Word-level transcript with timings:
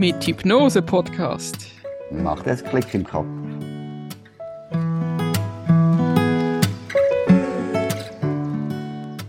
mit 0.00 0.26
Hypnose 0.26 0.80
Podcast. 0.80 1.72
Macht 2.10 2.46
es 2.46 2.64
Klick 2.64 2.94
im 2.94 3.04
Kopf. 3.04 3.26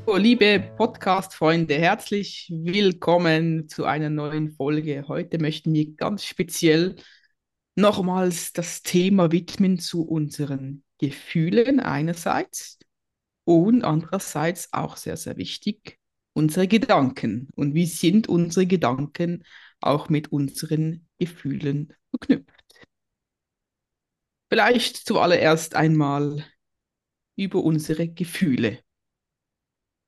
Oh, 0.06 0.16
liebe 0.16 0.64
Podcast-Freunde, 0.78 1.76
herzlich 1.76 2.50
willkommen 2.56 3.68
zu 3.68 3.84
einer 3.84 4.10
neuen 4.10 4.54
Folge. 4.54 5.04
Heute 5.10 5.40
möchten 5.40 5.74
wir 5.74 5.94
ganz 5.94 6.24
speziell 6.24 6.96
nochmals 7.76 8.54
das 8.54 8.82
Thema 8.82 9.34
widmen 9.34 9.78
zu 9.78 10.08
unseren 10.08 10.86
Gefühlen 11.00 11.82
einerseits 11.82 12.80
und 13.44 13.84
andererseits 13.84 14.72
auch 14.72 14.96
sehr, 14.96 15.18
sehr 15.18 15.36
wichtig, 15.36 16.00
unsere 16.32 16.70
Gedanken. 16.70 17.50
Und 17.56 17.74
wie 17.74 17.88
sind 17.88 18.30
unsere 18.30 18.66
Gedanken 18.66 19.44
auch 19.82 20.10
mit 20.10 20.32
unseren 20.32 21.08
Gefühlen 21.20 21.94
verknüpft? 22.10 22.88
Vielleicht 24.50 24.98
zuallererst 24.98 25.76
einmal 25.76 26.46
über 27.36 27.64
unsere 27.64 28.10
Gefühle. 28.10 28.80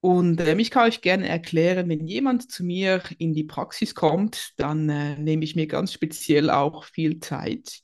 Und 0.01 0.41
äh, 0.41 0.55
ich 0.57 0.69
kann 0.69 0.89
euch 0.89 0.99
gerne 0.99 1.29
erklären, 1.29 1.87
wenn 1.87 2.05
jemand 2.05 2.51
zu 2.51 2.65
mir 2.65 3.01
in 3.19 3.33
die 3.33 3.45
Praxis 3.45 3.95
kommt, 3.95 4.51
dann 4.57 4.89
äh, 4.89 5.17
nehme 5.17 5.45
ich 5.45 5.55
mir 5.55 5.65
ganz 5.65 5.93
speziell 5.93 6.49
auch 6.49 6.83
viel 6.83 7.21
Zeit, 7.21 7.79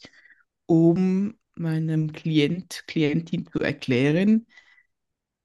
um 0.66 1.36
meinem 1.56 2.12
Klient, 2.12 2.84
Klientin 2.88 3.48
zu 3.50 3.60
erklären, 3.60 4.48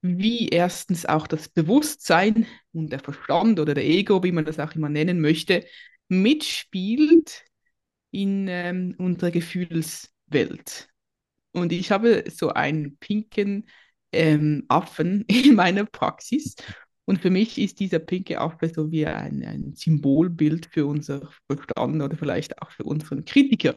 wie 0.02 0.48
erstens 0.48 1.06
auch 1.06 1.28
das 1.28 1.48
Bewusstsein 1.48 2.46
und 2.72 2.90
der 2.90 2.98
Verstand 2.98 3.60
oder 3.60 3.74
der 3.74 3.84
Ego, 3.84 4.24
wie 4.24 4.32
man 4.32 4.44
das 4.44 4.58
auch 4.58 4.74
immer 4.74 4.88
nennen 4.88 5.20
möchte, 5.20 5.64
mitspielt 6.08 7.44
in 8.10 8.46
ähm, 8.48 8.94
unserer 8.98 9.30
Gefühlswelt. 9.30 10.88
Und 11.52 11.72
ich 11.72 11.90
habe 11.90 12.24
so 12.30 12.50
einen 12.50 12.96
pinken 12.98 13.68
ähm, 14.12 14.64
Affen 14.68 15.22
in 15.28 15.54
meiner 15.54 15.84
Praxis. 15.84 16.54
Und 17.06 17.20
für 17.20 17.30
mich 17.30 17.58
ist 17.58 17.80
dieser 17.80 17.98
pinke 17.98 18.40
Affe 18.40 18.70
so 18.74 18.90
wie 18.90 19.06
ein, 19.06 19.44
ein 19.44 19.74
Symbolbild 19.74 20.66
für 20.66 20.86
unser 20.86 21.30
Verstand 21.46 22.02
oder 22.02 22.16
vielleicht 22.16 22.60
auch 22.62 22.70
für 22.70 22.84
unseren 22.84 23.24
Kritiker. 23.24 23.76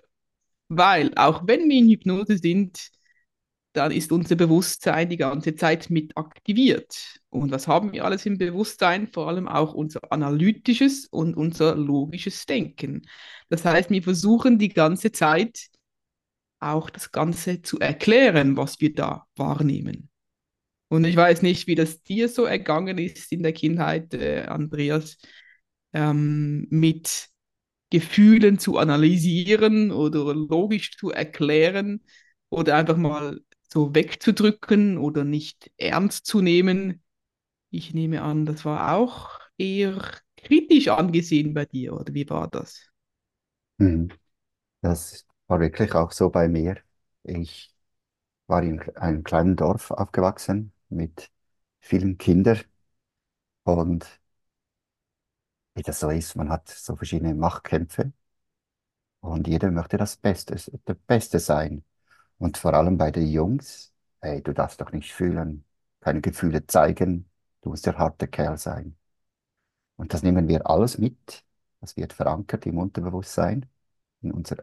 Weil 0.70 1.14
auch 1.16 1.46
wenn 1.46 1.70
wir 1.70 1.78
in 1.78 1.90
Hypnose 1.90 2.38
sind, 2.38 2.90
dann 3.78 3.92
ist 3.92 4.12
unser 4.12 4.36
Bewusstsein 4.36 5.10
die 5.10 5.18
ganze 5.18 5.56
Zeit 5.56 5.90
mit 5.90 6.18
aktiviert. 6.18 7.20
Und 7.30 7.52
was 7.52 7.68
haben 7.68 7.94
wir 7.94 8.04
alles 8.06 8.26
im 8.26 8.38
Bewusstsein? 8.38 9.08
Vor 9.08 9.28
allem 9.28 9.48
auch 9.48 9.74
unser 9.74 10.12
analytisches 10.12 11.06
und 11.08 11.36
unser 11.36 11.76
logisches 11.76 12.46
Denken. 12.46 13.04
Das 13.50 13.64
heißt, 13.64 13.90
wir 13.92 14.04
versuchen 14.04 14.58
die 14.58 14.70
ganze 14.70 15.12
Zeit 15.12 15.68
auch 16.60 16.90
das 16.90 17.12
Ganze 17.12 17.62
zu 17.62 17.80
erklären, 17.80 18.58
was 18.58 18.82
wir 18.82 18.94
da 18.94 19.28
wahrnehmen. 19.36 20.10
Und 20.90 21.06
ich 21.06 21.16
weiß 21.16 21.42
nicht, 21.42 21.68
wie 21.68 21.76
das 21.76 22.02
dir 22.02 22.30
so 22.30 22.46
ergangen 22.46 22.98
ist 22.98 23.32
in 23.32 23.44
der 23.44 23.54
Kindheit, 23.54 24.14
äh, 24.14 24.46
Andreas, 24.48 25.18
ähm, 25.94 26.66
mit 26.70 27.28
Gefühlen 27.90 28.58
zu 28.58 28.78
analysieren 28.78 29.92
oder 29.92 30.34
logisch 30.34 30.98
zu 30.98 31.12
erklären 31.12 32.02
oder 32.50 32.76
einfach 32.76 32.98
mal 32.98 33.40
so 33.68 33.94
wegzudrücken 33.96 34.98
oder 34.98 35.24
nicht 35.24 35.72
ernst 35.78 36.26
zu 36.26 36.42
nehmen. 36.42 37.04
Ich 37.72 37.94
nehme 37.94 38.22
an, 38.24 38.46
das 38.46 38.66
war 38.66 38.94
auch 38.96 39.40
eher 39.58 40.02
kritisch 40.38 40.90
angesehen 40.90 41.54
bei 41.54 41.66
dir, 41.66 41.94
oder 41.96 42.14
wie 42.14 42.30
war 42.30 42.48
das? 42.50 42.90
Mhm. 43.78 44.10
Das 44.82 45.28
war 45.48 45.60
wirklich 45.62 45.94
auch 45.96 46.12
so 46.12 46.30
bei 46.32 46.48
mir. 46.50 46.78
Ich 47.24 47.76
war 48.48 48.64
in 48.64 48.82
einem 48.98 49.24
kleinen 49.24 49.56
Dorf 49.56 49.92
aufgewachsen 49.92 50.74
mit 50.90 51.32
vielen 51.82 52.18
Kindern 52.18 52.62
und 53.66 54.20
wie 55.76 55.82
das 55.82 56.00
so 56.02 56.10
ist, 56.10 56.36
man 56.36 56.50
hat 56.50 56.68
so 56.70 56.96
verschiedene 56.98 57.34
Machtkämpfe 57.36 58.12
und 59.22 59.48
jeder 59.48 59.70
möchte 59.72 59.98
das 59.98 60.18
Beste, 60.18 60.56
der 60.88 60.94
Beste 60.96 61.40
sein. 61.40 61.84
Und 62.40 62.58
vor 62.58 62.74
allem 62.74 62.98
bei 62.98 63.12
den 63.12 63.28
Jungs, 63.28 63.94
hey, 64.22 64.42
du 64.42 64.54
darfst 64.54 64.82
doch 64.82 64.92
nicht 64.92 65.14
fühlen, 65.14 65.66
keine 66.02 66.22
Gefühle 66.22 66.66
zeigen, 66.68 67.30
du 67.62 67.70
musst 67.70 67.86
der 67.86 67.98
harte 67.98 68.28
Kerl 68.28 68.58
sein. 68.58 68.98
Und 69.96 70.14
das 70.14 70.24
nehmen 70.24 70.48
wir 70.48 70.70
alles 70.70 70.98
mit, 70.98 71.44
das 71.82 71.98
wird 71.98 72.14
verankert 72.14 72.66
im 72.66 72.78
Unterbewusstsein, 72.78 73.66
in, 74.22 74.32
unser, 74.32 74.58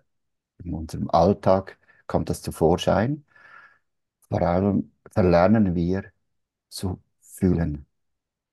in 0.58 0.74
unserem 0.74 1.10
Alltag 1.10 1.78
kommt 2.06 2.30
das 2.30 2.42
zu 2.42 2.52
Vorschein. 2.52 3.24
Vor 4.28 4.42
allem 4.42 4.92
verlernen 5.12 5.74
wir 5.74 6.12
zu 6.70 7.02
fühlen. 7.22 7.86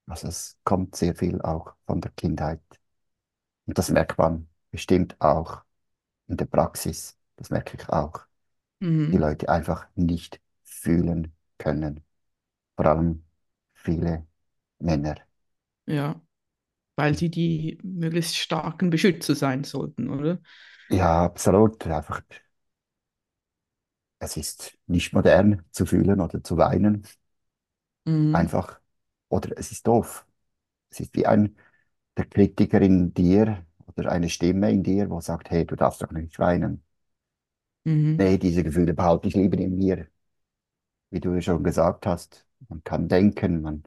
Also 0.08 0.28
es 0.30 0.60
kommt 0.66 0.96
sehr 0.98 1.16
viel 1.16 1.42
auch 1.44 1.76
von 1.88 2.02
der 2.02 2.12
Kindheit. 2.14 2.62
Und 3.66 3.78
das 3.78 3.90
merkt 3.90 4.18
man 4.20 4.48
bestimmt 4.72 5.16
auch 5.20 5.64
in 6.28 6.38
der 6.38 6.46
Praxis. 6.46 7.18
Das 7.38 7.50
merke 7.52 7.78
ich 7.78 7.90
auch. 7.90 8.26
Die 9.12 9.18
Mhm. 9.18 9.18
Leute 9.18 9.50
einfach 9.50 9.88
nicht 9.96 10.42
fühlen 10.64 11.36
können. 11.60 12.04
Vor 12.78 12.88
allem 12.88 13.26
viele 13.76 14.28
Männer. 14.80 15.16
Ja, 15.86 16.22
weil 16.98 17.18
sie 17.18 17.30
die 17.32 17.80
möglichst 17.84 18.38
starken 18.38 18.90
Beschützer 18.92 19.36
sein 19.36 19.64
sollten, 19.64 20.10
oder? 20.10 20.42
Ja, 20.90 21.24
absolut. 21.26 21.88
Einfach, 21.88 22.22
es 24.20 24.38
ist 24.38 24.78
nicht 24.88 25.12
modern 25.14 25.64
zu 25.72 25.86
fühlen 25.86 26.22
oder 26.22 26.42
zu 26.44 26.56
weinen. 26.58 27.06
Mhm. 28.06 28.52
Einfach, 28.52 28.80
oder 29.30 29.58
es 29.58 29.72
ist 29.72 29.88
doof. 29.88 30.26
Es 30.90 31.00
ist 31.02 31.16
wie 31.16 31.26
ein, 31.28 31.58
der 32.18 32.26
Kritiker 32.28 32.82
in 32.82 33.14
dir 33.14 33.66
oder 33.88 34.12
eine 34.12 34.30
Stimme 34.30 34.72
in 34.72 34.84
dir, 34.84 35.10
wo 35.10 35.22
sagt, 35.22 35.52
hey, 35.52 35.66
du 35.66 35.76
darfst 35.78 36.02
doch 36.04 36.12
nicht 36.12 36.40
weinen. 36.40 36.84
Mhm. 37.86 38.22
Nee, 38.22 38.38
diese 38.38 38.64
Gefühle 38.64 38.94
behalte 38.94 39.28
ich 39.28 39.36
lieber 39.36 39.58
in 39.58 39.78
mir. 39.78 40.08
Wie 41.10 41.20
du 41.20 41.34
ja 41.34 41.42
schon 41.42 41.64
gesagt 41.64 42.06
hast, 42.06 42.46
man 42.70 42.84
kann 42.84 43.08
denken, 43.08 43.62
man 43.62 43.84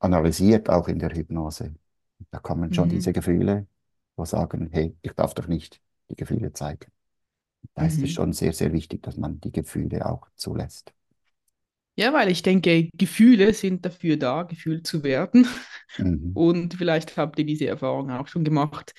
analysiert 0.00 0.68
auch 0.70 0.88
in 0.88 0.98
der 0.98 1.10
Hypnose. 1.14 1.74
Da 2.30 2.38
kommen 2.40 2.72
schon 2.72 2.88
diese 2.88 3.12
Mhm. 3.12 3.14
Gefühle, 3.14 3.66
wo 4.16 4.24
sagen, 4.24 4.70
hey, 4.72 4.96
ich 5.02 5.12
darf 5.14 5.34
doch 5.34 5.48
nicht 5.48 5.80
die 6.10 6.16
Gefühle 6.16 6.52
zeigen. 6.52 6.92
Da 7.74 7.86
ist 7.86 8.02
es 8.04 8.10
Mhm. 8.10 8.12
schon 8.12 8.32
sehr, 8.34 8.52
sehr 8.54 8.72
wichtig, 8.72 9.02
dass 9.04 9.16
man 9.18 9.40
die 9.40 9.52
Gefühle 9.52 10.06
auch 10.06 10.28
zulässt. 10.36 10.94
Ja, 11.96 12.12
weil 12.12 12.28
ich 12.30 12.42
denke, 12.42 12.88
Gefühle 12.96 13.52
sind 13.54 13.84
dafür 13.86 14.16
da, 14.16 14.42
gefühlt 14.42 14.86
zu 14.86 15.02
werden. 15.04 15.46
Mhm. 15.98 16.36
Und 16.36 16.74
vielleicht 16.74 17.16
habt 17.16 17.38
ihr 17.38 17.46
diese 17.46 17.66
Erfahrung 17.66 18.10
auch 18.10 18.26
schon 18.28 18.44
gemacht. 18.44 18.92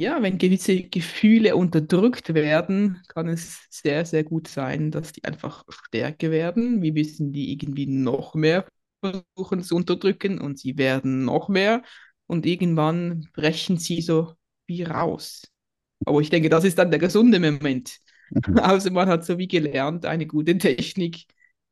Ja, 0.00 0.22
wenn 0.22 0.38
gewisse 0.38 0.84
Gefühle 0.84 1.56
unterdrückt 1.56 2.32
werden, 2.32 3.02
kann 3.08 3.26
es 3.26 3.66
sehr, 3.68 4.04
sehr 4.06 4.22
gut 4.22 4.46
sein, 4.46 4.92
dass 4.92 5.10
die 5.10 5.24
einfach 5.24 5.64
stärker 5.68 6.30
werden. 6.30 6.82
Wir 6.82 6.92
müssen 6.92 7.32
die 7.32 7.50
irgendwie 7.50 7.88
noch 7.88 8.36
mehr 8.36 8.64
versuchen 9.00 9.64
zu 9.64 9.74
unterdrücken 9.74 10.40
und 10.40 10.56
sie 10.56 10.78
werden 10.78 11.24
noch 11.24 11.48
mehr 11.48 11.82
und 12.28 12.46
irgendwann 12.46 13.26
brechen 13.32 13.76
sie 13.76 14.00
so 14.00 14.34
wie 14.68 14.84
raus. 14.84 15.42
Aber 16.06 16.20
ich 16.20 16.30
denke, 16.30 16.48
das 16.48 16.62
ist 16.62 16.78
dann 16.78 16.92
der 16.92 17.00
gesunde 17.00 17.40
Moment. 17.40 17.98
Mhm. 18.30 18.56
Außer 18.56 18.92
man 18.92 19.08
hat 19.08 19.24
so 19.24 19.36
wie 19.36 19.48
gelernt, 19.48 20.06
eine 20.06 20.28
gute 20.28 20.56
Technik 20.58 21.24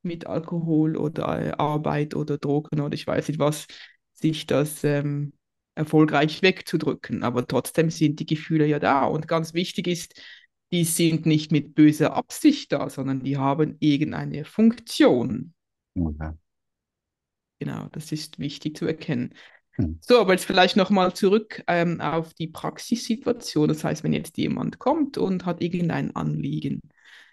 mit 0.02 0.26
Alkohol 0.26 0.96
oder 0.96 1.60
Arbeit 1.60 2.16
oder 2.16 2.38
Drogen 2.38 2.80
oder 2.80 2.94
ich 2.94 3.06
weiß 3.06 3.28
nicht 3.28 3.38
was, 3.38 3.68
sich 4.14 4.46
das 4.46 4.82
ähm, 4.82 5.32
erfolgreich 5.76 6.42
wegzudrücken. 6.42 7.22
Aber 7.22 7.46
trotzdem 7.46 7.90
sind 7.90 8.18
die 8.18 8.26
Gefühle 8.26 8.66
ja 8.66 8.78
da. 8.78 9.04
Und 9.04 9.28
ganz 9.28 9.54
wichtig 9.54 9.86
ist, 9.86 10.20
die 10.72 10.84
sind 10.84 11.26
nicht 11.26 11.52
mit 11.52 11.74
böser 11.74 12.14
Absicht 12.14 12.72
da, 12.72 12.90
sondern 12.90 13.20
die 13.20 13.36
haben 13.36 13.76
irgendeine 13.78 14.44
Funktion. 14.44 15.54
Ja. 15.94 16.36
Genau, 17.58 17.88
das 17.92 18.12
ist 18.12 18.38
wichtig 18.38 18.76
zu 18.76 18.86
erkennen. 18.86 19.34
Mhm. 19.76 19.98
So, 20.00 20.20
aber 20.20 20.32
jetzt 20.32 20.44
vielleicht 20.44 20.76
nochmal 20.76 21.14
zurück 21.14 21.62
ähm, 21.68 22.00
auf 22.00 22.34
die 22.34 22.48
Praxissituation. 22.48 23.68
Das 23.68 23.84
heißt, 23.84 24.02
wenn 24.02 24.12
jetzt 24.12 24.36
jemand 24.36 24.78
kommt 24.78 25.18
und 25.18 25.46
hat 25.46 25.62
irgendein 25.62 26.14
Anliegen. 26.16 26.80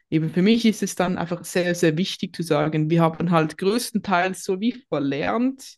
Eben 0.09 0.29
für 0.29 0.43
mich 0.43 0.65
ist 0.65 0.83
es 0.83 0.95
dann 0.95 1.17
einfach 1.17 1.43
sehr, 1.43 1.73
sehr 1.73 1.97
wichtig 1.97 2.35
zu 2.35 2.43
sagen, 2.43 2.89
wir 2.89 3.01
haben 3.01 3.31
halt 3.31 3.57
größtenteils 3.57 4.43
so 4.43 4.59
wie 4.59 4.73
verlernt, 4.87 5.77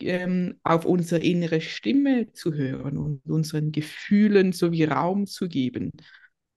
ähm, 0.00 0.58
auf 0.64 0.84
unsere 0.84 1.22
innere 1.24 1.60
Stimme 1.60 2.32
zu 2.32 2.54
hören 2.54 2.98
und 2.98 3.22
unseren 3.26 3.72
Gefühlen 3.72 4.52
so 4.52 4.72
wie 4.72 4.84
Raum 4.84 5.26
zu 5.26 5.48
geben. 5.48 5.90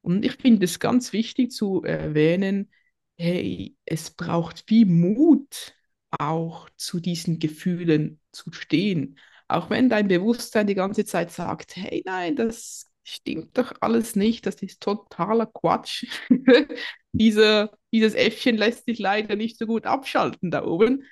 Und 0.01 0.25
ich 0.25 0.34
finde 0.34 0.66
es 0.66 0.80
ganz 0.80 1.13
wichtig 1.13 1.51
zu 1.51 1.84
erwähnen, 1.84 2.72
hey, 3.18 3.75
es 3.86 4.12
braucht 4.12 4.63
viel 4.68 4.86
Mut, 4.86 5.74
auch 6.12 6.69
zu 6.78 7.00
diesen 7.00 7.39
Gefühlen 7.39 8.19
zu 8.31 8.51
stehen. 8.51 9.19
Auch 9.48 9.69
wenn 9.69 9.89
dein 9.89 10.07
Bewusstsein 10.07 10.68
die 10.68 10.75
ganze 10.75 11.06
Zeit 11.06 11.31
sagt, 11.31 11.75
hey, 11.75 12.04
nein, 12.06 12.36
das 12.36 12.89
stimmt 13.04 13.57
doch 13.57 13.74
alles 13.81 14.16
nicht, 14.16 14.45
das 14.45 14.56
ist 14.62 14.81
totaler 14.81 15.45
Quatsch. 15.48 16.06
Diese, 17.13 17.72
dieses 17.92 18.13
Äffchen 18.13 18.57
lässt 18.57 18.86
sich 18.86 19.00
leider 19.00 19.36
nicht 19.36 19.57
so 19.57 19.66
gut 19.66 19.88
abschalten 19.88 20.51
da 20.51 20.63
oben. 20.63 21.04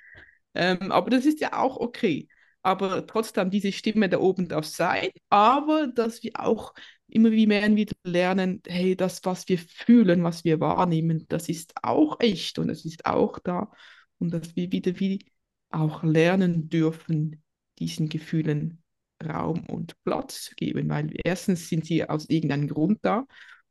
Ähm, 0.55 0.91
aber 0.91 1.09
das 1.09 1.25
ist 1.25 1.39
ja 1.41 1.53
auch 1.59 1.77
okay. 1.77 2.27
Aber 2.63 3.05
trotzdem 3.05 3.51
diese 3.51 3.71
Stimme 3.71 4.09
da 4.09 4.19
oben 4.19 4.47
darf 4.47 4.65
sein, 4.65 5.09
aber 5.29 5.87
dass 5.87 6.23
wir 6.23 6.31
auch 6.39 6.73
immer 7.07 7.31
wie 7.31 7.45
mehr 7.47 7.75
wieder 7.75 7.95
lernen, 8.03 8.61
hey, 8.67 8.95
das, 8.95 9.23
was 9.23 9.47
wir 9.47 9.59
fühlen, 9.59 10.23
was 10.23 10.43
wir 10.43 10.59
wahrnehmen, 10.59 11.25
das 11.29 11.47
ist 11.49 11.73
auch 11.83 12.19
echt 12.19 12.57
und 12.57 12.69
es 12.69 12.83
ist 12.85 13.05
auch 13.05 13.37
da. 13.39 13.71
Und 14.17 14.31
dass 14.33 14.55
wir 14.55 14.71
wieder 14.71 14.99
wie 14.99 15.25
auch 15.69 16.03
lernen 16.03 16.69
dürfen, 16.69 17.43
diesen 17.79 18.09
Gefühlen 18.09 18.81
Raum 19.23 19.65
und 19.67 19.93
Platz 20.03 20.45
zu 20.45 20.55
geben, 20.55 20.89
weil 20.89 21.13
erstens 21.23 21.69
sind 21.69 21.85
sie 21.85 22.07
aus 22.07 22.29
irgendeinem 22.29 22.67
Grund 22.67 22.99
da 23.03 23.25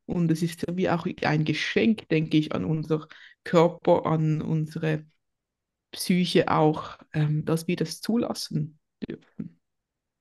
und 0.06 0.30
es 0.30 0.42
ist 0.42 0.64
wie 0.76 0.88
auch 0.88 1.06
ein 1.22 1.44
Geschenk, 1.44 2.08
denke 2.08 2.36
ich, 2.36 2.52
an 2.54 2.64
unser 2.64 3.08
Körper, 3.44 4.06
an 4.06 4.42
unsere 4.42 5.04
Psyche 5.94 6.48
auch, 6.50 6.98
ähm, 7.14 7.44
dass 7.46 7.68
wir 7.68 7.76
das 7.76 8.00
zulassen 8.02 8.78
dürfen, 9.08 9.60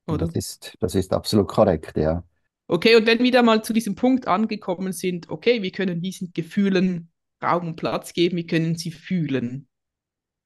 Das 0.06 0.18
oder? 0.18 0.34
ist, 0.34 0.74
das 0.80 0.94
ist 0.94 1.12
absolut 1.12 1.46
korrekt, 1.48 1.96
ja. 1.98 2.24
Okay, 2.66 2.96
und 2.96 3.06
wenn 3.06 3.18
wir 3.22 3.30
da 3.32 3.42
mal 3.42 3.62
zu 3.62 3.72
diesem 3.72 3.94
Punkt 3.94 4.26
angekommen 4.26 4.92
sind, 4.92 5.28
okay, 5.28 5.62
wir 5.62 5.70
können 5.70 6.00
diesen 6.00 6.32
Gefühlen 6.32 7.10
Raum 7.42 7.68
und 7.68 7.76
Platz 7.76 8.12
geben, 8.14 8.36
wir 8.36 8.46
können 8.46 8.76
sie 8.76 8.90
fühlen. 8.90 9.68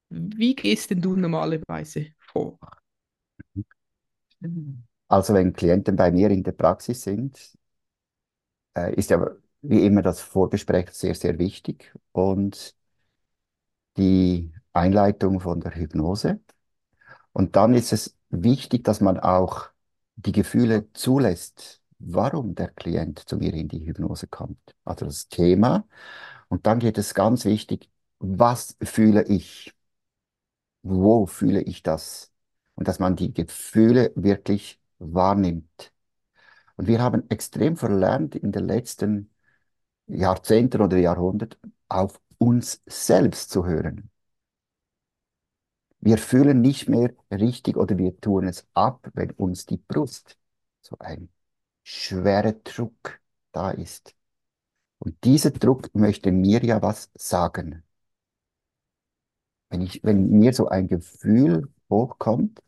Wie 0.09 0.55
gehst 0.55 0.91
denn 0.91 1.01
du 1.01 1.15
normalerweise 1.15 2.07
vor? 2.19 2.59
Also 5.07 5.33
wenn 5.35 5.53
Klienten 5.53 5.95
bei 5.95 6.11
mir 6.11 6.29
in 6.31 6.41
der 6.43 6.51
Praxis 6.53 7.03
sind, 7.03 7.37
äh, 8.75 8.93
ist 8.95 9.09
ja 9.09 9.25
wie 9.61 9.85
immer 9.85 10.01
das 10.01 10.21
Vorgespräch 10.21 10.89
sehr, 10.91 11.15
sehr 11.15 11.37
wichtig 11.39 11.93
und 12.11 12.75
die 13.97 14.51
Einleitung 14.73 15.39
von 15.39 15.59
der 15.61 15.75
Hypnose. 15.75 16.39
Und 17.33 17.55
dann 17.55 17.73
ist 17.73 17.93
es 17.93 18.17
wichtig, 18.29 18.83
dass 18.83 19.01
man 19.01 19.19
auch 19.19 19.69
die 20.15 20.31
Gefühle 20.31 20.91
zulässt, 20.93 21.81
warum 21.99 22.55
der 22.55 22.69
Klient 22.69 23.19
zu 23.19 23.37
mir 23.37 23.53
in 23.53 23.67
die 23.67 23.85
Hypnose 23.85 24.27
kommt. 24.27 24.75
Also 24.85 25.05
das 25.05 25.27
Thema. 25.29 25.87
Und 26.49 26.65
dann 26.67 26.79
geht 26.79 26.97
es 26.97 27.13
ganz 27.13 27.45
wichtig, 27.45 27.89
was 28.19 28.77
fühle 28.81 29.23
ich? 29.27 29.73
Wo 30.81 31.25
fühle 31.25 31.61
ich 31.61 31.83
das? 31.83 32.31
Und 32.75 32.87
dass 32.87 32.99
man 32.99 33.15
die 33.15 33.33
Gefühle 33.33 34.11
wirklich 34.15 34.81
wahrnimmt. 34.99 35.93
Und 36.77 36.87
wir 36.87 37.01
haben 37.01 37.29
extrem 37.29 37.75
verlernt 37.77 38.35
in 38.35 38.51
den 38.51 38.65
letzten 38.65 39.31
Jahrzehnten 40.07 40.81
oder 40.81 40.97
Jahrhunderten 40.97 41.73
auf 41.89 42.21
uns 42.37 42.81
selbst 42.87 43.51
zu 43.51 43.65
hören. 43.65 44.09
Wir 46.01 46.17
fühlen 46.17 46.61
nicht 46.61 46.89
mehr 46.89 47.13
richtig 47.31 47.77
oder 47.77 47.97
wir 47.97 48.19
tun 48.19 48.47
es 48.47 48.67
ab, 48.73 49.09
wenn 49.13 49.31
uns 49.31 49.65
die 49.65 49.77
Brust 49.77 50.37
so 50.81 50.97
ein 50.99 51.29
schwerer 51.83 52.53
Druck 52.53 53.19
da 53.51 53.71
ist. 53.71 54.15
Und 54.99 55.23
dieser 55.23 55.51
Druck 55.51 55.93
möchte 55.95 56.31
mir 56.31 56.63
ja 56.63 56.81
was 56.81 57.09
sagen. 57.15 57.83
Wenn 59.69 59.81
ich, 59.81 60.03
wenn 60.03 60.29
mir 60.29 60.53
so 60.53 60.67
ein 60.67 60.87
Gefühl 60.87 61.71
hochkommt, 61.89 62.61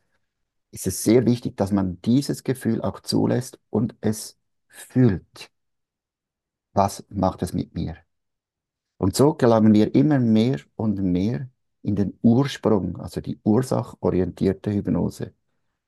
ist 0.71 0.87
es 0.87 1.03
sehr 1.03 1.25
wichtig, 1.25 1.57
dass 1.57 1.71
man 1.71 2.01
dieses 2.01 2.43
Gefühl 2.43 2.81
auch 2.81 3.01
zulässt 3.01 3.59
und 3.69 3.95
es 4.01 4.37
fühlt. 4.67 5.51
Was 6.73 7.05
macht 7.09 7.41
es 7.43 7.53
mit 7.53 7.75
mir? 7.75 7.97
Und 8.97 9.15
so 9.15 9.33
gelangen 9.33 9.73
wir 9.73 9.93
immer 9.95 10.19
mehr 10.19 10.59
und 10.75 11.01
mehr 11.01 11.49
in 11.83 11.95
den 11.95 12.17
Ursprung, 12.21 12.99
also 12.99 13.21
die 13.21 13.39
ursachorientierte 13.43 14.71
Hypnose, 14.73 15.33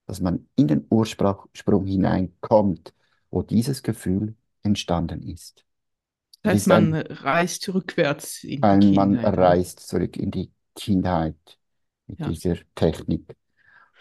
dass 0.07 0.21
man 0.21 0.49
in 0.55 0.67
den 0.67 0.85
Ursprung 0.89 1.85
hineinkommt, 1.87 2.93
wo 3.31 3.43
dieses 3.43 3.83
Gefühl 3.83 4.35
entstanden 4.63 5.23
ist. 5.23 5.65
Das 6.43 6.53
heißt, 6.53 6.67
man 6.67 6.93
ein, 6.93 6.95
reist 6.95 7.67
rückwärts 7.73 8.43
in 8.43 8.63
die 8.63 8.77
ein, 8.77 8.93
man 8.93 9.17
Kindheit. 9.17 9.37
oder? 9.39 9.55
reist 9.55 9.79
zurück 9.81 10.17
in 10.17 10.31
die 10.31 10.51
Kindheit 10.75 11.59
mit 12.07 12.19
Ja. 12.19 12.25
dieser 12.25 12.55
Technik. 12.75 13.35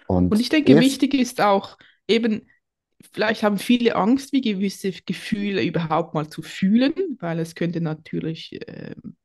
Und 0.07 0.39
Und 0.39 0.41
ich 0.41 0.49
denke, 0.49 0.79
erst, 0.79 0.79
wichtig 0.79 1.15
ist 1.15 1.41
auch 1.41 1.77
eben, 2.09 2.49
vielleicht 3.13 3.43
haben 3.43 3.59
viele 3.59 3.97
Angst, 3.97 4.33
wie 4.33 4.41
gewisse 4.41 4.93
Gefühle 4.93 5.63
überhaupt 5.65 6.15
mal 6.15 6.29
zu 6.29 6.43
fühlen, 6.43 6.95
weil 7.21 7.39
es 7.41 7.55
könnte 7.55 7.81
natürlich 7.81 8.59
ähm, 8.67 9.17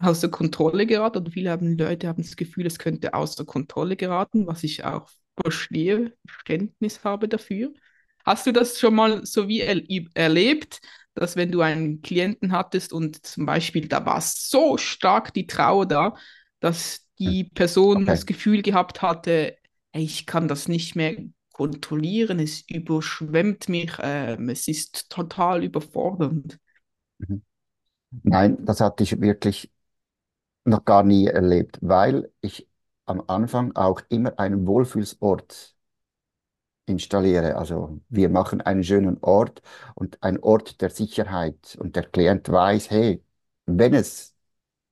außer 0.00 0.28
Kontrolle 0.28 0.86
geraten 0.86 1.18
oder 1.18 1.30
viele 1.30 1.50
haben, 1.50 1.76
Leute 1.78 2.08
haben 2.08 2.22
das 2.22 2.36
Gefühl, 2.36 2.66
es 2.66 2.78
könnte 2.78 3.14
außer 3.14 3.44
Kontrolle 3.44 3.96
geraten, 3.96 4.46
was 4.46 4.64
ich 4.64 4.84
auch 4.84 5.08
verstehe, 5.40 6.12
Verständnis 6.26 7.04
habe 7.04 7.28
dafür. 7.28 7.72
Hast 8.24 8.46
du 8.46 8.52
das 8.52 8.78
schon 8.80 8.94
mal 8.94 9.24
so 9.26 9.48
wie 9.48 9.60
er 9.60 9.80
erlebt, 10.14 10.80
dass 11.14 11.36
wenn 11.36 11.52
du 11.52 11.60
einen 11.60 12.02
Klienten 12.02 12.52
hattest 12.52 12.92
und 12.92 13.24
zum 13.24 13.46
Beispiel 13.46 13.86
da 13.88 14.04
war 14.04 14.20
so 14.20 14.76
stark 14.78 15.32
die 15.34 15.46
Trauer 15.46 15.86
da, 15.86 16.16
dass 16.60 17.06
die 17.18 17.44
Person 17.44 18.00
okay. 18.00 18.06
das 18.06 18.26
Gefühl 18.26 18.62
gehabt 18.62 19.02
hatte, 19.02 19.56
"Ey, 19.92 20.02
ich 20.04 20.26
kann 20.26 20.48
das 20.48 20.66
nicht 20.68 20.96
mehr 20.96 21.16
kontrollieren, 21.52 22.40
es 22.40 22.62
überschwemmt 22.68 23.68
mich, 23.68 23.92
ähm, 24.00 24.48
es 24.48 24.66
ist 24.66 25.08
total 25.10 25.62
überfordernd. 25.62 26.58
Mhm. 27.18 27.42
Nein, 28.24 28.66
das 28.66 28.80
hatte 28.82 29.04
ich 29.04 29.20
wirklich 29.20 29.72
noch 30.64 30.84
gar 30.84 31.02
nie 31.02 31.26
erlebt, 31.26 31.78
weil 31.82 32.32
ich 32.40 32.68
am 33.06 33.22
Anfang 33.28 33.74
auch 33.76 34.00
immer 34.08 34.38
einen 34.38 34.66
Wohlfühlsort 34.66 35.74
installiere. 36.86 37.56
Also 37.56 38.00
wir 38.08 38.28
machen 38.28 38.60
einen 38.60 38.84
schönen 38.84 39.18
Ort 39.22 39.62
und 39.94 40.22
einen 40.22 40.38
Ort 40.40 40.80
der 40.80 40.90
Sicherheit 40.90 41.76
und 41.80 41.96
der 41.96 42.04
Klient 42.04 42.48
weiß, 42.50 42.90
hey, 42.90 43.22
wenn 43.66 43.94
es 43.94 44.34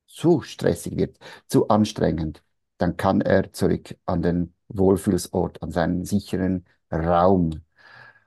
zu 0.07 0.43
stressig 0.43 0.97
wird, 0.97 1.19
zu 1.49 1.69
anstrengend, 1.69 2.43
dann 2.79 2.97
kann 2.97 3.21
er 3.21 3.53
zurück 3.53 3.97
an 4.07 4.23
den 4.23 4.55
Wohlfühlsort, 4.69 5.63
an 5.63 5.71
seinen 5.73 6.05
sicheren 6.05 6.67
Raum. 6.93 7.63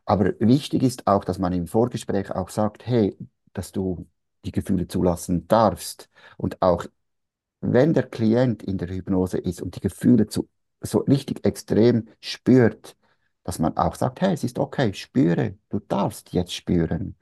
Aber 0.05 0.33
wichtig 0.39 0.83
ist 0.83 1.07
auch, 1.07 1.25
dass 1.25 1.39
man 1.39 1.53
im 1.53 1.67
Vorgespräch 1.67 2.31
auch 2.31 2.49
sagt, 2.49 2.85
hey, 2.87 3.17
dass 3.53 3.71
du 3.71 4.07
die 4.45 4.51
Gefühle 4.51 4.87
zulassen 4.87 5.47
darfst 5.47 6.09
und 6.37 6.61
auch 6.61 6.85
wenn 7.61 7.93
der 7.93 8.03
Klient 8.03 8.63
in 8.63 8.77
der 8.77 8.89
Hypnose 8.89 9.37
ist 9.37 9.61
und 9.61 9.75
die 9.75 9.79
Gefühle 9.81 10.27
zu, 10.27 10.49
so 10.81 10.99
richtig 10.99 11.45
extrem 11.45 12.07
spürt, 12.21 12.95
dass 13.43 13.59
man 13.59 13.77
auch 13.77 13.95
sagt, 13.95 14.21
hey, 14.21 14.33
es 14.33 14.43
ist 14.43 14.59
okay, 14.59 14.93
spüre, 14.93 15.57
du 15.69 15.79
darfst 15.79 16.33
jetzt 16.33 16.53
spüren. 16.53 17.17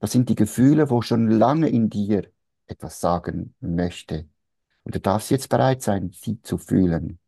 Das 0.00 0.12
sind 0.12 0.28
die 0.28 0.34
Gefühle, 0.36 0.90
wo 0.90 1.02
schon 1.02 1.28
lange 1.30 1.68
in 1.68 1.90
dir 1.90 2.30
etwas 2.66 3.00
sagen 3.00 3.54
möchte. 3.60 4.28
Und 4.84 4.94
du 4.96 5.00
darfst 5.00 5.30
jetzt 5.30 5.48
bereit 5.50 5.82
sein, 5.82 6.12
sie 6.14 6.40
zu 6.42 6.58
fühlen. 6.58 7.20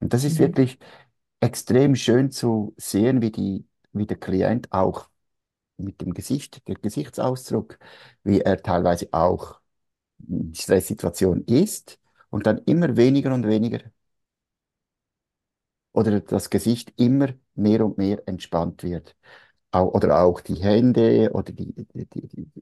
Und 0.00 0.12
das 0.12 0.24
ist 0.24 0.38
Mhm. 0.38 0.44
wirklich 0.44 0.78
extrem 1.40 1.96
schön 1.96 2.30
zu 2.30 2.74
sehen, 2.78 3.22
wie 3.22 3.30
die, 3.32 3.66
wie 3.92 4.06
der 4.06 4.18
Klient 4.18 4.72
auch 4.72 5.08
mit 5.78 6.00
dem 6.02 6.14
Gesicht, 6.14 6.66
der 6.68 6.76
Gesichtsausdruck, 6.76 7.78
wie 8.24 8.40
er 8.42 8.62
teilweise 8.62 9.08
auch 9.12 9.59
in 10.28 10.54
Stresssituation 10.54 11.44
ist 11.46 11.98
und 12.30 12.46
dann 12.46 12.58
immer 12.66 12.96
weniger 12.96 13.34
und 13.34 13.46
weniger 13.46 13.80
oder 15.92 16.20
das 16.20 16.50
Gesicht 16.50 16.92
immer 16.96 17.28
mehr 17.54 17.84
und 17.84 17.98
mehr 17.98 18.22
entspannt 18.26 18.82
wird. 18.82 19.16
Oder 19.72 20.22
auch 20.24 20.40
die 20.40 20.56
Hände 20.56 21.30
oder 21.32 21.52
die, 21.52 21.72
die, 21.74 22.06
die, 22.06 22.28
die 22.28 22.52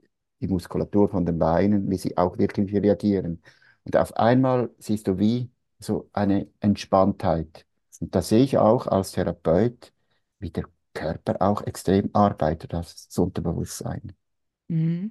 die 0.42 0.48
Muskulatur 0.48 1.08
von 1.10 1.26
den 1.26 1.38
Beinen, 1.38 1.90
wie 1.90 1.98
sie 1.98 2.16
auch 2.18 2.38
wirklich 2.38 2.74
reagieren. 2.74 3.42
Und 3.84 3.96
auf 3.96 4.16
einmal 4.16 4.70
siehst 4.78 5.08
du 5.08 5.18
wie 5.18 5.50
so 5.80 6.10
eine 6.14 6.48
Entspanntheit. 6.60 7.66
Und 8.00 8.14
da 8.14 8.22
sehe 8.22 8.44
ich 8.44 8.58
auch 8.58 8.86
als 8.86 9.12
Therapeut, 9.12 9.92
wie 10.40 10.50
der 10.50 10.64
Körper 10.94 11.42
auch 11.42 11.62
extrem 11.62 12.10
arbeitet, 12.14 12.72
das 12.72 13.08
Unterbewusstsein. 13.18 14.14
Mhm. 14.68 15.10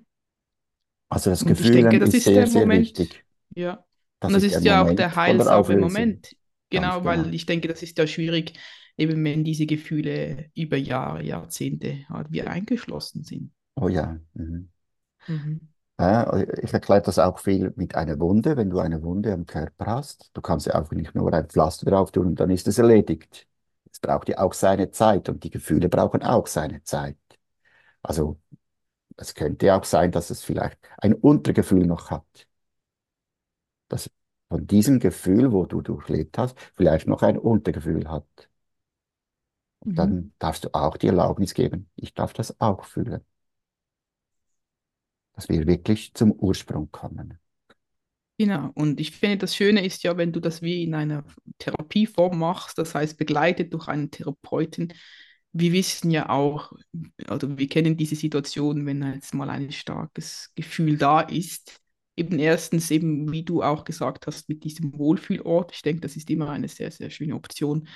Also 1.10 1.30
das 1.30 1.44
Und 1.44 1.60
ich 1.60 1.72
denke, 1.72 2.00
das 2.00 2.14
ist 2.14 2.32
sehr, 2.34 2.48
der 2.48 2.48
Moment, 2.48 2.96
wichtig. 2.96 3.26
ja. 3.56 3.86
Und 4.24 4.34
Das 4.34 4.34
das 4.34 4.44
ist 4.44 4.62
ist 4.66 4.66
ja 4.66 4.82
auch 4.84 4.94
der 4.94 5.16
Moment 5.16 5.16
von 5.24 5.38
der 5.38 5.46
heilsame. 5.46 5.78
Moment. 5.80 6.36
Ganz 6.72 7.00
Genau, 7.00 7.06
weil 7.06 7.26
genau. 7.26 7.34
ich 7.34 7.46
denke, 7.46 7.68
das 7.68 7.82
ist 7.84 7.98
ja 7.98 8.08
schwierig, 8.08 8.54
eben 8.98 9.24
wenn 9.24 9.44
diese 9.44 9.66
Gefühle 9.66 10.52
über 10.56 10.78
Jahre, 10.78 11.24
Jahrzehnte 11.24 12.06
halt 12.10 12.32
wie 12.32 12.42
eingeschlossen 12.44 13.24
sind. 13.24 13.54
Oh 13.76 13.88
ja. 13.90 14.20
Mhm. 14.34 14.70
Mhm. 15.28 15.68
Ja, 16.00 16.32
ich 16.62 16.72
erkläre 16.74 17.02
das 17.02 17.18
auch 17.18 17.40
viel 17.40 17.74
mit 17.76 17.96
einer 17.96 18.20
Wunde. 18.20 18.56
Wenn 18.56 18.70
du 18.70 18.80
eine 18.80 19.02
Wunde 19.02 19.34
am 19.34 19.46
Körper 19.48 19.88
hast, 19.88 20.30
du 20.34 20.42
kannst 20.42 20.68
ja 20.68 20.76
auch 20.80 20.92
nicht 20.92 21.16
nur 21.16 21.34
ein 21.34 21.48
Pflaster 21.50 21.90
drauf 21.90 22.12
tun 22.12 22.28
und 22.28 22.40
dann 22.40 22.52
ist 22.52 22.68
es 22.68 22.78
erledigt. 22.78 23.48
Es 23.92 24.00
braucht 24.00 24.30
ja 24.30 24.38
auch 24.38 24.54
seine 24.54 24.92
Zeit 24.92 25.28
und 25.28 25.44
die 25.44 25.50
Gefühle 25.50 25.90
brauchen 25.90 26.22
auch 26.22 26.46
seine 26.46 26.84
Zeit. 26.84 27.18
Also 28.04 28.40
es 29.17 29.36
könnte 29.36 29.75
auch 29.75 29.83
sein, 29.83 30.12
dass 30.12 30.29
es 30.29 30.43
vielleicht 30.43 30.79
ein 30.97 31.13
Untergefühl 31.13 31.86
noch 31.86 32.12
hat. 32.12 32.47
Dass 33.89 34.09
von 34.47 34.65
diesem 34.65 35.00
Gefühl, 35.00 35.51
wo 35.51 35.65
du 35.65 35.81
durchlebt 35.81 36.38
hast, 36.38 36.57
vielleicht 36.75 37.05
noch 37.07 37.21
ein 37.21 37.38
Untergefühl 37.38 38.09
hat. 38.09 38.50
Und 39.79 39.97
Mhm. 39.97 39.97
dann 39.97 40.33
darfst 40.39 40.65
du 40.65 40.69
auch 40.75 40.97
die 40.97 41.07
Erlaubnis 41.07 41.53
geben, 41.55 41.89
ich 41.95 42.13
darf 42.13 42.33
das 42.33 42.59
auch 42.62 42.86
fühlen. 42.86 43.25
Dass 45.36 45.47
wir 45.47 45.65
wirklich 45.67 46.13
zum 46.15 46.33
Ursprung 46.33 46.91
kommen. 46.91 47.39
Genau, 48.39 48.69
und 48.75 49.00
ich 49.00 49.12
finde, 49.17 49.38
das 49.39 49.55
Schöne 49.55 49.83
ist 49.83 50.03
ja, 50.03 50.15
wenn 50.15 50.31
du 50.31 50.39
das 50.39 50.62
wie 50.62 50.83
in 50.83 50.93
einer 50.93 51.24
Therapieform 51.57 52.38
machst, 52.38 52.77
das 52.77 52.93
heißt 52.93 53.17
begleitet 53.17 53.74
durch 53.74 53.88
einen 53.88 54.12
Therapeuten. 54.12 54.93
Wir 55.60 55.72
wissen 55.74 56.12
ja 56.12 56.30
auch, 56.30 56.72
also 57.28 57.58
wir 57.58 57.68
kennen 57.68 57.98
diese 57.98 58.16
Situation, 58.16 58.86
wenn 58.86 59.02
jetzt 59.14 59.34
mal 59.34 59.50
ein 59.50 59.72
starkes 59.72 60.52
Gefühl 60.56 60.98
da 60.98 61.22
ist. 61.22 61.80
Eben 62.16 62.38
erstens, 62.40 62.92
eben 62.92 63.32
wie 63.32 63.44
du 63.44 63.64
auch 63.64 63.84
gesagt 63.84 64.28
hast, 64.28 64.50
mit 64.50 64.64
diesem 64.64 64.98
Wohlfühlort. 64.98 65.72
Ich 65.74 65.82
denke, 65.82 66.02
das 66.02 66.16
ist 66.16 66.30
immer 66.30 66.50
eine 66.50 66.68
sehr, 66.68 66.92
sehr 66.92 67.10
schöne 67.10 67.36
Option. 67.36 67.88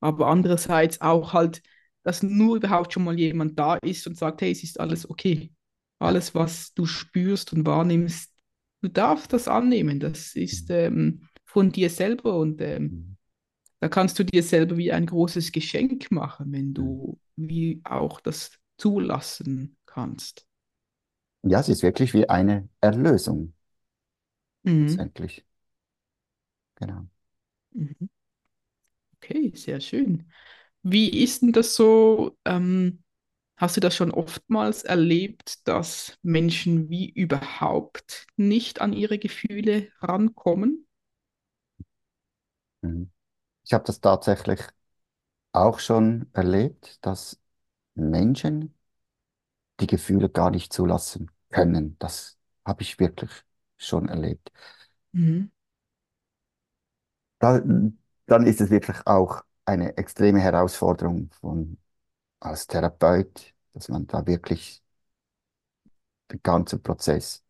Aber 0.00 0.28
andererseits 0.28 1.00
auch 1.00 1.32
halt, 1.32 1.62
dass 2.04 2.22
nur 2.22 2.56
überhaupt 2.56 2.92
schon 2.92 3.04
mal 3.04 3.18
jemand 3.18 3.58
da 3.58 3.76
ist 3.76 4.06
und 4.06 4.16
sagt, 4.16 4.40
hey, 4.42 4.52
es 4.52 4.62
ist 4.62 4.78
alles 4.80 5.08
okay. 5.08 5.52
Alles, 5.98 6.34
was 6.34 6.72
du 6.74 6.86
spürst 6.86 7.52
und 7.52 7.66
wahrnimmst, 7.66 8.32
Du 8.80 8.86
darfst 8.88 9.32
das 9.32 9.48
annehmen. 9.48 9.98
Das 9.98 10.36
ist 10.36 10.68
Mhm. 10.68 10.74
ähm, 10.74 11.28
von 11.44 11.72
dir 11.72 11.90
selber 11.90 12.38
und 12.38 12.60
ähm, 12.60 12.82
Mhm. 12.84 13.17
Da 13.80 13.88
kannst 13.88 14.18
du 14.18 14.24
dir 14.24 14.42
selber 14.42 14.76
wie 14.76 14.92
ein 14.92 15.06
großes 15.06 15.52
Geschenk 15.52 16.10
machen, 16.10 16.52
wenn 16.52 16.74
du 16.74 17.18
wie 17.36 17.80
auch 17.84 18.20
das 18.20 18.52
zulassen 18.78 19.76
kannst. 19.86 20.46
Ja, 21.42 21.58
es 21.60 21.68
ist 21.68 21.82
wirklich 21.82 22.14
wie 22.14 22.28
eine 22.28 22.68
Erlösung, 22.80 23.52
Mhm. 24.64 25.08
letztendlich. 25.08 25.44
Genau. 26.76 27.08
Mhm. 27.74 28.08
Okay, 29.16 29.52
sehr 29.54 29.80
schön. 29.80 30.30
Wie 30.82 31.22
ist 31.22 31.42
denn 31.42 31.52
das 31.52 31.74
so? 31.76 32.36
Ähm, 32.44 33.02
hast 33.56 33.76
du 33.76 33.80
das 33.82 33.96
schon 33.96 34.12
oftmals 34.12 34.84
erlebt, 34.84 35.66
dass 35.68 36.18
Menschen 36.22 36.90
wie 36.90 37.10
überhaupt 37.10 38.26
nicht 38.36 38.80
an 38.80 38.92
ihre 38.92 39.18
Gefühle 39.18 39.90
rankommen? 40.00 40.86
Mhm. 42.82 43.08
Ich 43.68 43.72
habe 43.74 43.84
das 43.84 44.00
tatsächlich 44.00 44.60
auch 45.52 45.78
schon 45.80 46.28
erlebt, 46.34 47.04
dass 47.06 47.40
Menschen 47.94 48.74
die 49.80 49.86
Gefühle 49.86 50.28
gar 50.28 50.50
nicht 50.50 50.72
zulassen 50.72 51.30
können. 51.50 51.96
Das 51.98 52.38
habe 52.64 52.82
ich 52.82 52.98
wirklich 52.98 53.30
schon 53.76 54.08
erlebt. 54.08 54.50
Mhm. 55.12 55.48
Da, 57.38 57.60
dann 58.26 58.46
ist 58.46 58.60
es 58.60 58.70
wirklich 58.70 59.06
auch 59.06 59.42
eine 59.64 59.96
extreme 59.96 60.40
Herausforderung 60.40 61.30
von, 61.40 61.78
als 62.40 62.66
Therapeut, 62.66 63.54
dass 63.74 63.88
man 63.88 64.06
da 64.06 64.26
wirklich 64.26 64.82
den 66.32 66.40
ganzen 66.42 66.82
Prozess 66.82 67.44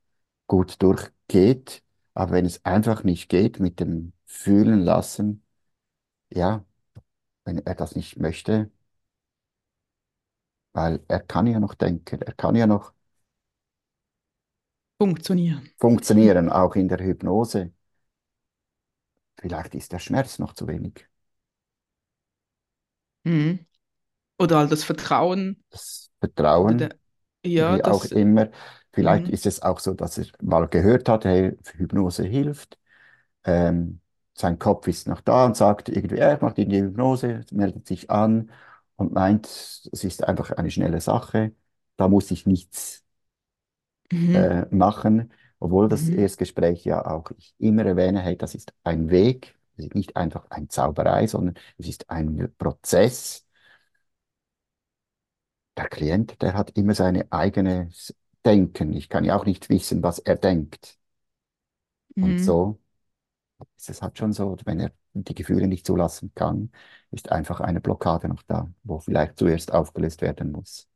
gut 0.49 0.83
durchgeht. 0.83 1.83
Aber 2.15 2.33
wenn 2.33 2.47
es 2.47 2.65
einfach 2.65 3.05
nicht 3.05 3.29
geht 3.29 3.61
mit 3.61 3.81
dem 3.81 4.13
Fühlen 4.27 4.81
lassen, 4.83 5.45
ja, 6.31 6.65
wenn 7.45 7.59
er 7.67 7.75
das 7.77 7.97
nicht 7.97 8.19
möchte, 8.19 8.71
weil 10.73 11.01
er 11.09 11.21
kann 11.21 11.47
ja 11.47 11.61
noch 11.61 11.75
denken, 11.75 12.21
er 12.23 12.33
kann 12.35 12.55
ja 12.57 12.67
noch 12.67 12.93
Funktionieren. 14.97 15.73
funktionieren, 15.79 16.51
auch 16.51 16.77
in 16.77 16.87
der 16.89 16.99
Hypnose. 17.01 17.73
Vielleicht 19.41 19.75
ist 19.75 19.91
der 19.93 19.99
Schmerz 19.99 20.39
noch 20.39 20.53
zu 20.55 20.69
wenig. 20.69 21.09
Mhm. 23.25 23.67
Oder 24.39 24.59
halt 24.59 24.73
das 24.73 24.85
Vertrauen 24.85 25.65
Das 25.71 26.11
oder 26.59 26.75
Vertrauen, 26.75 26.89
der, 26.89 26.99
ja, 27.45 27.79
wie 27.79 27.85
auch 27.85 28.05
das, 28.05 28.13
immer. 28.13 28.51
Vielleicht 28.93 29.29
mhm, 29.29 29.31
ist 29.31 29.47
es 29.47 29.63
auch 29.63 29.81
so, 29.81 29.95
dass 29.95 30.19
er 30.19 30.27
mal 30.43 30.69
gehört 30.69 31.09
hat, 31.09 31.25
hey, 31.25 31.57
Hypnose 31.77 32.25
hilft. 32.25 32.79
Ähm, 33.45 34.01
sein 34.39 34.59
Kopf 34.59 34.87
ist 34.89 35.09
noch 35.09 35.21
da 35.21 35.47
und 35.47 35.57
sagt 35.57 35.89
irgendwie, 35.89 36.17
ich 36.17 36.41
mache 36.41 36.65
die 36.65 36.81
Hypnose, 36.81 37.45
meldet 37.53 37.87
sich 37.87 38.11
an 38.11 38.51
und 38.97 39.13
meint, 39.13 39.47
es 39.47 40.05
ist 40.05 40.25
einfach 40.25 40.53
eine 40.53 40.71
schnelle 40.71 41.01
Sache. 41.01 41.53
Da 41.97 42.09
muss 42.09 42.31
ich 42.31 42.47
nichts 42.47 43.05
mhm, 44.13 44.35
äh, 44.35 44.67
machen, 44.75 45.33
obwohl 45.59 45.89
das 45.89 46.03
mhm, 46.05 46.19
Erstgespräch 46.21 46.85
ja 46.85 47.05
auch 47.05 47.31
ich 47.37 47.55
immer 47.59 47.85
erwähne, 47.85 48.21
hey, 48.21 48.37
das 48.37 48.55
ist 48.55 48.73
ein 48.85 49.11
Weg, 49.11 49.57
es 49.77 49.87
ist 49.87 49.95
nicht 49.95 50.17
einfach 50.17 50.49
eine 50.51 50.69
Zauberei, 50.69 51.27
sondern 51.27 51.55
es 51.79 51.89
ist 51.89 52.11
ein 52.11 52.53
Prozess. 52.59 53.45
Der 55.77 55.89
Klient, 55.89 56.43
der 56.43 56.55
hat 56.55 56.77
immer 56.77 56.95
seine 56.95 57.31
eigene 57.33 57.91
Denken. 58.45 58.93
Ich 58.93 59.09
kann 59.09 59.25
ja 59.25 59.37
auch 59.37 59.47
nicht 59.47 59.69
wissen, 59.71 60.03
was 60.03 60.19
er 60.19 60.37
denkt. 60.37 60.99
Und 62.21 62.35
mhm. 62.35 62.39
so 62.39 62.79
ist 63.77 63.91
es 63.91 64.03
halt 64.03 64.19
schon 64.19 64.33
so, 64.33 64.57
wenn 64.65 64.81
er 64.81 64.93
die 65.15 65.35
Gefühle 65.35 65.67
nicht 65.69 65.87
zulassen 65.87 66.33
kann, 66.35 66.71
ist 67.11 67.31
einfach 67.33 67.61
eine 67.61 67.81
Blockade 67.81 68.29
noch 68.29 68.43
da, 68.45 68.71
wo 68.85 68.99
vielleicht 69.01 69.39
zuerst 69.39 69.73
aufgelöst 69.73 70.23
werden 70.23 70.53
muss. 70.53 70.89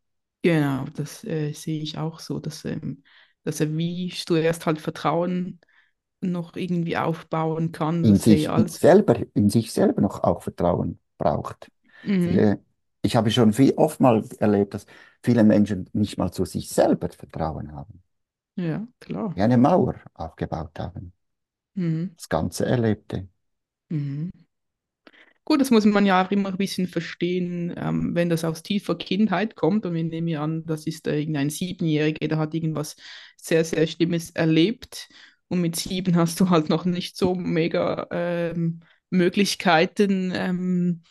Genau, 0.42 0.86
das 0.94 1.22
äh, 1.24 1.52
sehe 1.52 1.82
ich 1.82 1.98
auch 1.98 2.18
so, 2.18 2.40
dass, 2.40 2.64
ähm, 2.64 3.04
dass 3.44 3.60
er 3.60 3.76
wie 3.76 4.10
zuerst 4.10 4.66
halt 4.66 4.80
Vertrauen 4.80 5.60
noch 6.20 6.56
irgendwie 6.56 6.96
aufbauen 6.96 7.72
kann, 7.72 8.04
In 8.04 8.18
sich 8.18 8.50
alles, 8.50 8.80
selber, 8.80 9.16
in 9.34 9.48
sich 9.50 9.72
selber 9.72 10.00
noch 10.02 10.22
auch 10.24 10.42
Vertrauen 10.42 10.98
braucht. 11.18 11.70
mhm, 12.02 12.52
ich 13.02 13.16
habe 13.16 13.30
schon 13.30 13.52
viel 13.52 13.74
oft 13.74 14.00
mal 14.00 14.24
erlebt, 14.40 14.74
dass 14.74 14.86
viele 15.22 15.44
Menschen 15.44 15.88
nicht 15.92 16.18
mal 16.18 16.32
zu 16.32 16.44
sich 16.44 16.68
selber 16.68 17.08
Vertrauen 17.10 17.72
haben, 17.72 18.02
ja, 18.56 18.86
klar. 19.00 19.36
die 19.36 19.42
eine 19.42 19.58
Mauer 19.58 19.96
aufgebaut 20.14 20.78
haben, 20.78 21.12
Mhm, 21.74 22.16
das 22.16 22.28
Ganze 22.30 22.64
Erlebte. 22.66 23.28
mhm. 23.90 24.30
Gut, 25.44 25.60
das 25.60 25.70
muss 25.70 25.84
man 25.84 26.06
ja 26.06 26.24
auch 26.24 26.30
immer 26.30 26.50
ein 26.50 26.56
bisschen 26.56 26.86
verstehen, 26.86 27.74
ähm, 27.76 28.14
wenn 28.14 28.28
das 28.28 28.44
aus 28.44 28.62
tiefer 28.62 28.94
Kindheit 28.94 29.56
kommt. 29.56 29.84
Und 29.84 29.94
wir 29.94 30.04
nehmen 30.04 30.28
ja 30.28 30.42
an, 30.42 30.64
das 30.66 30.86
ist 30.86 31.06
äh, 31.08 31.18
irgendein 31.18 31.50
Siebenjähriger, 31.50 32.28
der 32.28 32.38
hat 32.38 32.54
irgendwas 32.54 32.96
sehr, 33.36 33.64
sehr 33.64 33.86
Schlimmes 33.88 34.30
erlebt. 34.30 35.08
Und 35.48 35.60
mit 35.60 35.74
sieben 35.76 36.14
hast 36.16 36.38
du 36.40 36.48
halt 36.50 36.68
noch 36.68 36.84
nicht 36.84 37.16
so 37.16 37.34
mega 37.34 38.06
ähm, 38.12 38.80
Möglichkeiten, 39.10 40.32
ähm, 40.34 41.02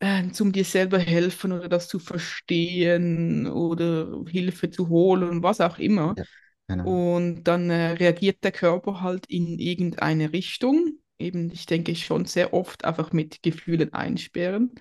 äh, 0.00 0.24
um 0.40 0.52
dir 0.52 0.64
selber 0.64 0.98
helfen 0.98 1.52
oder 1.52 1.68
das 1.68 1.88
zu 1.88 1.98
verstehen 1.98 3.46
oder 3.46 4.22
Hilfe 4.28 4.70
zu 4.70 4.88
holen, 4.88 5.42
was 5.42 5.60
auch 5.60 5.78
immer. 5.78 6.16
Ja, 6.16 6.24
genau. 6.68 6.84
Und 6.88 7.44
dann 7.44 7.70
äh, 7.70 7.92
reagiert 7.92 8.44
der 8.44 8.52
Körper 8.52 9.00
halt 9.00 9.26
in 9.26 9.58
irgendeine 9.58 10.32
Richtung. 10.32 10.98
Eben, 11.18 11.50
ich 11.50 11.66
denke 11.66 11.94
schon 11.96 12.26
sehr 12.26 12.54
oft 12.54 12.84
einfach 12.84 13.12
mit 13.12 13.42
Gefühlen 13.42 13.92
einsperren. 13.92 14.74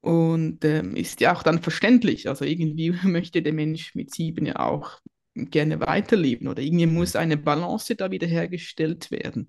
Und 0.00 0.64
ähm, 0.64 0.96
ist 0.96 1.20
ja 1.20 1.34
auch 1.34 1.42
dann 1.42 1.62
verständlich. 1.62 2.28
Also 2.28 2.44
irgendwie 2.44 2.90
möchte 3.04 3.42
der 3.42 3.52
Mensch 3.52 3.94
mit 3.94 4.14
sieben 4.14 4.46
ja 4.46 4.56
auch 4.60 5.00
gerne 5.34 5.80
weiterleben 5.80 6.48
oder 6.48 6.62
irgendwie 6.62 6.86
muss 6.86 7.16
eine 7.16 7.36
Balance 7.36 7.96
da 7.96 8.10
wieder 8.10 8.26
hergestellt 8.26 9.10
werden. 9.10 9.48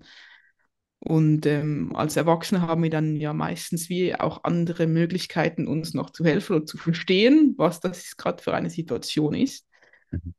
Und 1.00 1.44
ähm, 1.44 1.94
als 1.94 2.16
Erwachsene 2.16 2.62
haben 2.62 2.82
wir 2.82 2.88
dann 2.88 3.16
ja 3.16 3.34
meistens 3.34 3.90
wie 3.90 4.14
auch 4.14 4.44
andere 4.44 4.86
Möglichkeiten, 4.86 5.68
uns 5.68 5.92
noch 5.92 6.08
zu 6.10 6.24
helfen 6.24 6.56
und 6.56 6.68
zu 6.68 6.78
verstehen, 6.78 7.54
was 7.58 7.80
das 7.80 8.16
gerade 8.16 8.42
für 8.42 8.54
eine 8.54 8.70
Situation 8.70 9.34
ist. 9.34 9.68
Mhm. 10.10 10.34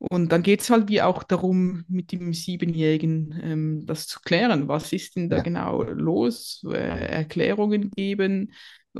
Und 0.00 0.32
dann 0.32 0.42
geht 0.42 0.62
es 0.62 0.70
halt 0.70 0.88
wie 0.88 1.02
auch 1.02 1.22
darum, 1.22 1.84
mit 1.88 2.12
dem 2.12 2.32
Siebenjährigen 2.32 3.38
ähm, 3.42 3.86
das 3.86 4.06
zu 4.06 4.20
klären. 4.20 4.66
Was 4.66 4.92
ist 4.94 5.16
denn 5.16 5.28
da 5.28 5.38
Ja, 5.38 5.40
genau 5.40 5.82
los? 5.82 6.64
Äh, 6.66 6.78
Erklärungen 6.78 7.90
geben 7.90 8.52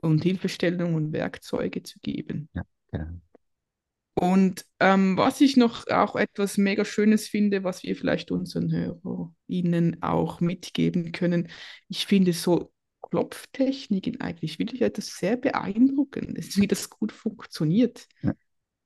und 0.03 0.23
Hilfestellungen 0.23 0.95
und 0.95 1.13
Werkzeuge 1.13 1.83
zu 1.83 1.99
geben. 2.01 2.51
ja, 2.53 2.65
genau. 2.93 3.21
Und 4.15 4.67
ähm, 4.81 5.17
was 5.17 5.41
ich 5.41 5.57
noch 5.57 5.87
auch 5.89 6.17
etwas 6.17 6.59
mega 6.59 6.85
Schönes 6.85 7.29
finde, 7.29 7.65
was 7.65 7.83
wir 7.83 7.97
vielleicht 7.97 8.31
unseren 8.31 8.71
HörerInnen 8.71 10.03
auch 10.03 10.41
mitgeben 10.41 11.13
können, 11.13 11.49
ich 11.89 12.07
finde 12.07 12.33
so 12.33 12.73
Klopftechniken 13.03 14.21
eigentlich 14.21 14.59
wirklich 14.59 14.83
etwas 14.83 15.17
sehr 15.17 15.37
Beeindruckendes, 15.37 16.57
wie 16.59 16.67
das 16.67 16.91
gut 16.91 17.13
funktioniert. 17.13 18.07
Ja, 18.23 18.35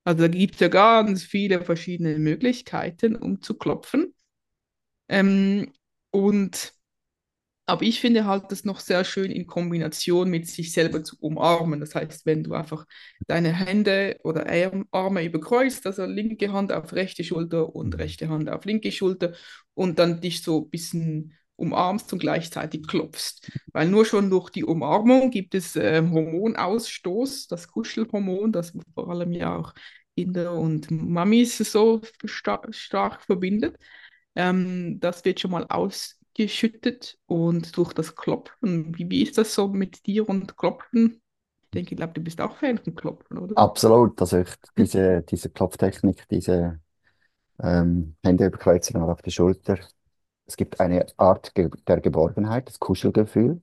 Also 0.05 0.23
da 0.23 0.29
gibt 0.29 0.55
es 0.55 0.61
ja 0.61 0.69
ganz 0.69 1.23
viele 1.25 1.63
verschiedene 1.65 2.19
Möglichkeiten, 2.19 3.17
um 3.17 3.41
zu 3.43 3.55
klopfen. 3.57 4.15
Ähm, 5.09 5.73
und 6.13 6.75
Aber 7.67 7.83
ich 7.83 8.01
finde 8.01 8.27
halt 8.27 8.53
das 8.53 8.65
noch 8.65 8.81
sehr 8.81 9.05
schön 9.05 9.31
in 9.31 9.47
Kombination 9.47 10.29
mit 10.31 10.47
sich 10.49 10.73
selber 10.73 11.03
zu 11.05 11.17
umarmen. 11.21 11.81
Das 11.81 11.95
heißt, 11.95 12.27
wenn 12.27 12.45
du 12.45 12.55
einfach 12.55 12.87
deine 13.27 13.53
Hände 13.55 14.19
oder 14.25 14.47
Arm- 14.49 14.87
Arme 14.93 15.25
überkreuzt, 15.25 15.87
also 15.87 16.05
linke 16.07 16.53
Hand 16.53 16.73
auf 16.73 16.93
rechte 16.93 17.25
Schulter 17.25 17.75
und 17.75 17.95
Mhm. 17.95 18.01
rechte 18.01 18.29
Hand 18.29 18.51
auf 18.51 18.65
linke 18.67 18.93
Schulter 18.93 19.35
und 19.75 19.99
dann 19.99 20.21
dich 20.21 20.43
so 20.43 20.65
ein 20.67 20.71
bisschen 20.71 21.35
umarmst 21.57 22.13
und 22.13 22.19
gleichzeitig 22.19 22.87
klopfst. 22.87 23.51
Weil 23.73 23.89
nur 23.89 24.05
schon 24.05 24.31
durch 24.31 24.51
die 24.51 24.65
Umarmung 24.65 25.31
gibt 25.31 25.55
es 25.55 25.77
ähm, 25.77 26.13
Hormonausstoß, 26.13 27.49
das 27.49 27.69
Kuschelhormon, 27.69 28.53
das 28.53 28.73
vor 28.95 29.11
allem 29.11 29.33
ja 29.33 29.57
auch 29.57 29.75
Kinder 30.17 30.53
und 30.53 30.91
Mamis 30.91 31.59
so 31.59 32.01
sta 32.25 32.61
stark 32.71 33.23
verbindet. 33.23 33.79
Ähm, 34.37 34.99
das 35.01 35.25
wird 35.25 35.41
schon 35.41 35.51
mal 35.51 35.67
ausgeschüttet 35.69 37.19
und 37.27 37.77
durch 37.77 37.93
das 37.93 38.15
Klopfen. 38.15 38.97
Wie, 38.97 39.09
wie 39.11 39.23
ist 39.23 39.39
das 39.39 39.55
so 39.55 39.69
mit 39.69 40.07
dir 40.07 40.29
und 40.29 40.57
Klopfen? 40.57 41.21
Ich 41.65 41.71
denke, 41.71 41.93
ich 41.93 41.97
glaube, 41.97 42.13
du 42.15 42.21
bist 42.21 42.41
auch 42.41 42.57
Fan 42.57 42.79
von 42.79 42.95
Klopfen, 42.95 43.39
oder? 43.39 43.59
Absolut. 43.59 44.21
Also 44.21 44.39
ich, 44.39 44.49
diese, 44.77 45.23
diese 45.23 45.51
Klopftechnik, 45.51 46.29
diese 46.29 46.81
ähm, 47.61 48.17
Hände 48.23 48.47
überkreuzen 48.47 48.97
auf 49.01 49.23
die 49.23 49.31
Schulter. 49.31 49.79
Es 50.47 50.57
gibt 50.57 50.81
eine 50.81 51.07
Art 51.17 51.55
ge 51.55 51.71
der 51.87 52.01
Geborgenheit, 52.01 52.69
das 52.69 52.79
Kuschelgefühl. 52.81 53.63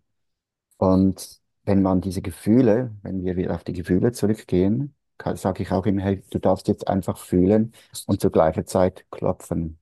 Und 0.77 1.41
wenn 1.63 1.81
man 1.81 2.01
diese 2.01 2.21
Gefühle, 2.21 2.95
wenn 3.03 3.23
wir 3.23 3.38
wieder 3.38 3.55
auf 3.55 3.63
die 3.63 3.73
Gefühle 3.73 4.11
zurückgehen, 4.13 4.95
sage 5.35 5.63
ich 5.63 5.71
auch 5.71 5.85
immer, 5.85 6.01
hey, 6.03 6.23
du 6.31 6.39
darfst 6.39 6.67
jetzt 6.67 6.88
einfach 6.88 7.17
fühlen 7.17 7.73
und 8.07 8.21
zur 8.21 8.31
gleichen 8.31 8.65
Zeit 8.65 9.05
klopfen. 9.11 9.79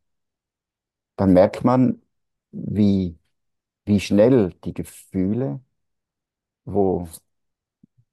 Dann 1.17 1.33
merkt 1.33 1.63
man, 1.63 2.01
wie, 2.51 3.17
wie 3.85 3.99
schnell 3.99 4.53
die 4.63 4.73
Gefühle, 4.73 5.61
wo 6.65 7.07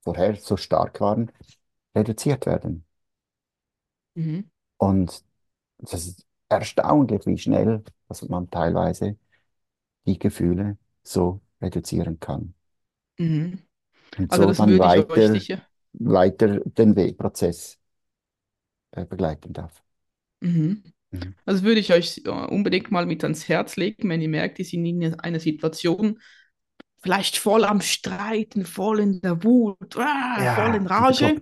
vorher 0.02 0.36
so 0.36 0.56
stark 0.56 1.00
waren, 1.00 1.30
reduziert 1.94 2.46
werden. 2.46 2.84
Mhm. 4.14 4.50
Und 4.78 5.24
das 5.78 6.06
ist 6.06 6.26
erstaunlich, 6.48 7.26
wie 7.26 7.38
schnell, 7.38 7.84
dass 8.08 8.22
man 8.28 8.50
teilweise 8.50 9.16
die 10.06 10.18
Gefühle 10.18 10.78
so 11.02 11.40
reduzieren 11.60 12.20
kann. 12.20 12.54
Mhm. 13.18 13.62
Und 14.18 14.32
Also 14.32 14.44
so 14.44 14.48
das 14.48 14.58
dann 14.58 14.70
ich 14.70 14.80
euch 14.80 15.08
weiter, 15.08 15.34
weiter 15.94 16.60
den 16.60 16.96
Wegprozess 16.96 17.78
äh, 18.92 19.04
begleiten 19.04 19.52
darf. 19.52 19.82
Mhm. 20.40 20.82
Mhm. 21.10 21.34
Also 21.44 21.62
würde 21.62 21.80
ich 21.80 21.92
euch 21.92 22.22
äh, 22.24 22.28
unbedingt 22.30 22.90
mal 22.90 23.06
mit 23.06 23.22
ans 23.24 23.48
Herz 23.48 23.76
legen, 23.76 24.08
wenn 24.08 24.20
ihr 24.20 24.28
merkt, 24.28 24.58
ihr 24.58 24.64
seid 24.64 24.74
in 24.74 25.14
einer 25.20 25.40
Situation, 25.40 26.18
vielleicht 26.98 27.38
voll 27.38 27.64
am 27.64 27.80
Streiten, 27.80 28.64
voll 28.64 29.00
in 29.00 29.20
der 29.20 29.42
Wut, 29.44 29.96
ah, 29.96 30.54
voll 30.54 30.74
in 30.74 30.86
Ja, 30.86 30.98
Rage. 30.98 31.40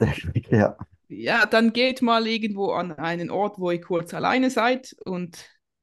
Ja. 0.51 0.77
Ja, 1.23 1.47
dann 1.47 1.73
geht 1.73 2.03
mal 2.03 2.27
irgendwo 2.27 2.73
an 2.73 2.93
einen 2.93 3.31
Ort, 3.31 3.59
wo 3.59 3.71
ihr 3.71 3.81
kurz 3.81 4.15
alleine 4.15 4.51
seid 4.51 4.95
und 5.05 5.39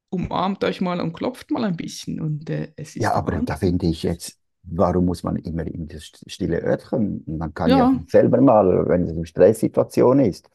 umarmt 0.10 0.64
euch 0.64 0.82
mal 0.82 1.00
und 1.02 1.14
klopft 1.14 1.52
mal 1.52 1.64
ein 1.64 1.78
bisschen. 1.78 2.20
Und 2.22 2.50
äh, 2.50 2.74
es 2.78 2.96
Ja, 2.98 3.14
ist 3.14 3.16
der 3.16 3.24
aber 3.24 3.42
da 3.42 3.56
finde 3.56 3.88
ich 3.88 4.04
jetzt, 4.04 4.40
warum 4.64 5.06
muss 5.06 5.24
man 5.24 5.38
immer 5.38 5.66
in 5.66 5.88
das 5.88 6.12
stille 6.28 6.62
Örtchen? 6.62 7.24
Man 7.26 7.54
kann 7.54 7.74
ja 7.76 7.88
Ja, 7.88 8.06
selber 8.08 8.42
mal, 8.42 8.88
wenn 8.88 9.04
es 9.06 9.12
eine 9.12 9.26
Stresssituation 9.26 10.20
ist, 10.20 10.50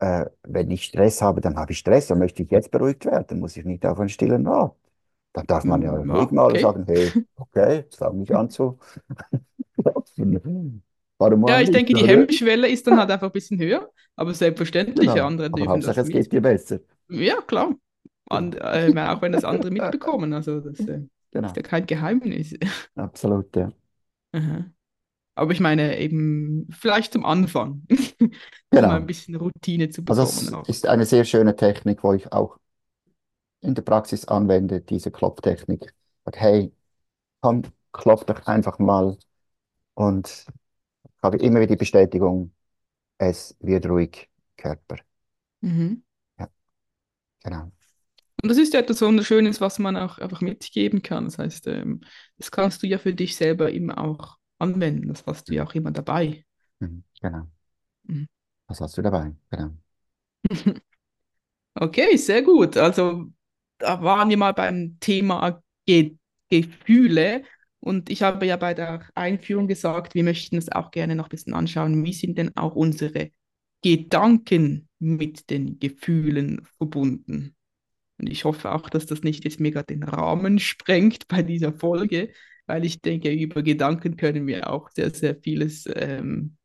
äh, 0.00 0.26
wenn 0.44 0.70
ich 0.70 0.84
Stress 0.84 1.22
habe, 1.22 1.40
dann 1.40 1.56
habe 1.56 1.72
ich 1.72 1.78
Stress, 1.78 2.08
dann 2.08 2.18
möchte 2.18 2.42
ich 2.42 2.50
jetzt 2.50 2.70
beruhigt 2.70 3.04
werden, 3.06 3.26
dann 3.28 3.40
muss 3.40 3.56
ich 3.56 3.64
nicht 3.64 3.86
auf 3.86 4.00
einen 4.00 4.08
stillen 4.08 4.46
Ort. 4.48 4.76
Dann 5.34 5.46
darf 5.46 5.66
man 5.66 5.82
ja 5.82 5.92
mm, 5.92 6.08
ruhig 6.10 6.30
ja, 6.30 6.32
mal 6.32 6.58
okay. 6.58 6.60
sagen, 6.60 6.84
hey, 6.86 7.16
okay, 7.36 7.76
jetzt 7.78 7.96
fange 7.98 8.22
ich 8.24 8.34
an 8.36 8.50
zu 8.50 8.78
klopfen. 9.82 10.82
Warum 11.18 11.40
Ja, 11.46 11.60
ich 11.60 11.70
nicht, 11.70 11.70
denke, 11.70 11.94
die 11.94 12.04
oder? 12.04 12.06
Hemmschwelle 12.06 12.68
ist 12.68 12.86
dann 12.86 12.98
halt 12.98 13.10
einfach 13.10 13.26
ein 13.28 13.32
bisschen 13.32 13.58
höher, 13.58 13.90
aber 14.16 14.32
selbstverständlich, 14.34 15.20
Genau. 15.20 15.22
andere 15.22 15.50
Aber 15.50 15.66
dürfen 15.66 15.68
Hauptsache, 15.68 16.00
das 16.00 16.10
es 16.10 16.10
geht 16.10 16.32
dir 16.32 16.40
besser. 16.42 16.80
Ja, 17.08 17.40
klar. 17.42 17.74
Und, 18.30 18.56
äh, 18.56 18.92
auch 18.96 19.22
wenn 19.22 19.32
das 19.32 19.44
andere 19.44 19.70
mitbekommen, 19.72 20.32
also 20.34 20.60
das 20.60 20.86
äh, 20.88 21.02
ist 21.44 21.56
Genau. 21.56 21.56
ja 21.56 21.62
kein 21.62 21.86
Geheimnis. 21.86 22.54
Absolut, 22.96 23.54
ja. 23.56 23.70
Aha. 24.32 24.70
Aber 25.36 25.52
ich 25.52 25.60
meine 25.60 25.98
eben 25.98 26.68
vielleicht 26.72 27.12
zum 27.14 27.24
Anfang, 27.26 27.86
um 28.70 28.90
ein 28.90 29.06
Genau. 29.06 29.06
bisschen 29.06 29.36
Routine 29.36 29.90
zu 29.90 30.04
Also 30.08 30.22
bekommen 30.22 30.48
es 30.52 30.54
auch. 30.54 30.68
ist 30.68 30.86
eine 30.86 31.06
sehr 31.06 31.24
schöne 31.24 31.56
Technik, 31.56 32.02
wo 32.04 32.12
ich 32.14 32.32
auch 32.32 32.58
in 33.60 33.74
der 33.74 33.82
Praxis 33.82 34.26
anwende, 34.26 34.80
diese 34.80 35.10
Klopftechnik. 35.10 35.94
Sag, 36.24 36.36
hey, 36.40 36.72
komm, 37.42 37.62
klopf 37.92 38.24
doch 38.26 38.46
einfach 38.46 38.78
mal 38.80 39.18
und 39.94 40.46
habe 41.24 41.38
immer 41.38 41.60
wieder 41.60 41.74
die 41.74 41.76
Bestätigung, 41.76 42.52
es 43.18 43.56
wird 43.60 43.86
ruhig, 43.86 44.30
Körper. 44.56 44.98
Mhm. 45.62 46.02
Ja, 46.38 46.48
genau. 47.44 47.72
Und 48.42 48.50
das 48.50 48.58
ist 48.58 48.74
ja 48.74 48.80
etwas 48.80 49.00
Wunderschönes, 49.00 49.60
was 49.60 49.78
man 49.78 49.96
auch 49.96 50.18
einfach 50.18 50.40
mitgeben 50.40 51.02
kann. 51.02 51.24
Das 51.24 51.38
heißt, 51.38 51.66
ähm, 51.68 52.00
das 52.36 52.50
kannst 52.50 52.82
du 52.82 52.86
ja 52.86 52.98
für 52.98 53.14
dich 53.14 53.36
selber 53.36 53.70
immer 53.70 53.98
auch 53.98 54.36
anwenden. 54.58 55.08
Das 55.08 55.24
hast 55.26 55.48
du 55.48 55.54
ja 55.54 55.64
auch 55.64 55.74
immer 55.74 55.92
dabei. 55.92 56.44
Mhm. 56.80 57.04
Genau. 57.20 57.48
Mhm. 58.04 58.28
Was 58.66 58.80
hast 58.80 58.96
du 58.98 59.02
dabei? 59.02 59.34
Genau. 59.50 59.70
Okay, 61.74 62.16
sehr 62.16 62.42
gut. 62.42 62.76
Also 62.76 63.26
da 63.78 64.00
waren 64.02 64.30
wir 64.30 64.36
mal 64.36 64.52
beim 64.52 64.96
Thema 65.00 65.62
Ge 65.86 66.16
Gefühle. 66.50 67.44
Und 67.84 68.08
ich 68.08 68.22
habe 68.22 68.46
ja 68.46 68.56
bei 68.56 68.72
der 68.72 69.06
Einführung 69.14 69.68
gesagt, 69.68 70.14
wir 70.14 70.24
möchten 70.24 70.56
es 70.56 70.72
auch 70.72 70.90
gerne 70.90 71.14
noch 71.14 71.26
ein 71.26 71.28
bisschen 71.28 71.52
anschauen. 71.52 72.02
Wie 72.02 72.14
sind 72.14 72.38
denn 72.38 72.56
auch 72.56 72.74
unsere 72.74 73.30
Gedanken 73.82 74.88
mit 74.98 75.50
den 75.50 75.78
Gefühlen 75.78 76.64
verbunden? 76.78 77.54
Und 78.18 78.30
ich 78.30 78.46
hoffe 78.46 78.72
auch, 78.72 78.88
dass 78.88 79.04
das 79.04 79.20
nicht 79.20 79.44
jetzt 79.44 79.60
mega 79.60 79.82
den 79.82 80.02
Rahmen 80.02 80.58
sprengt 80.60 81.28
bei 81.28 81.42
dieser 81.42 81.74
Folge, 81.74 82.32
weil 82.64 82.86
ich 82.86 83.02
denke, 83.02 83.30
über 83.30 83.62
Gedanken 83.62 84.16
können 84.16 84.46
wir 84.46 84.70
auch 84.70 84.88
sehr, 84.88 85.10
sehr 85.10 85.36
vieles 85.36 85.86
ähm, 85.94 86.56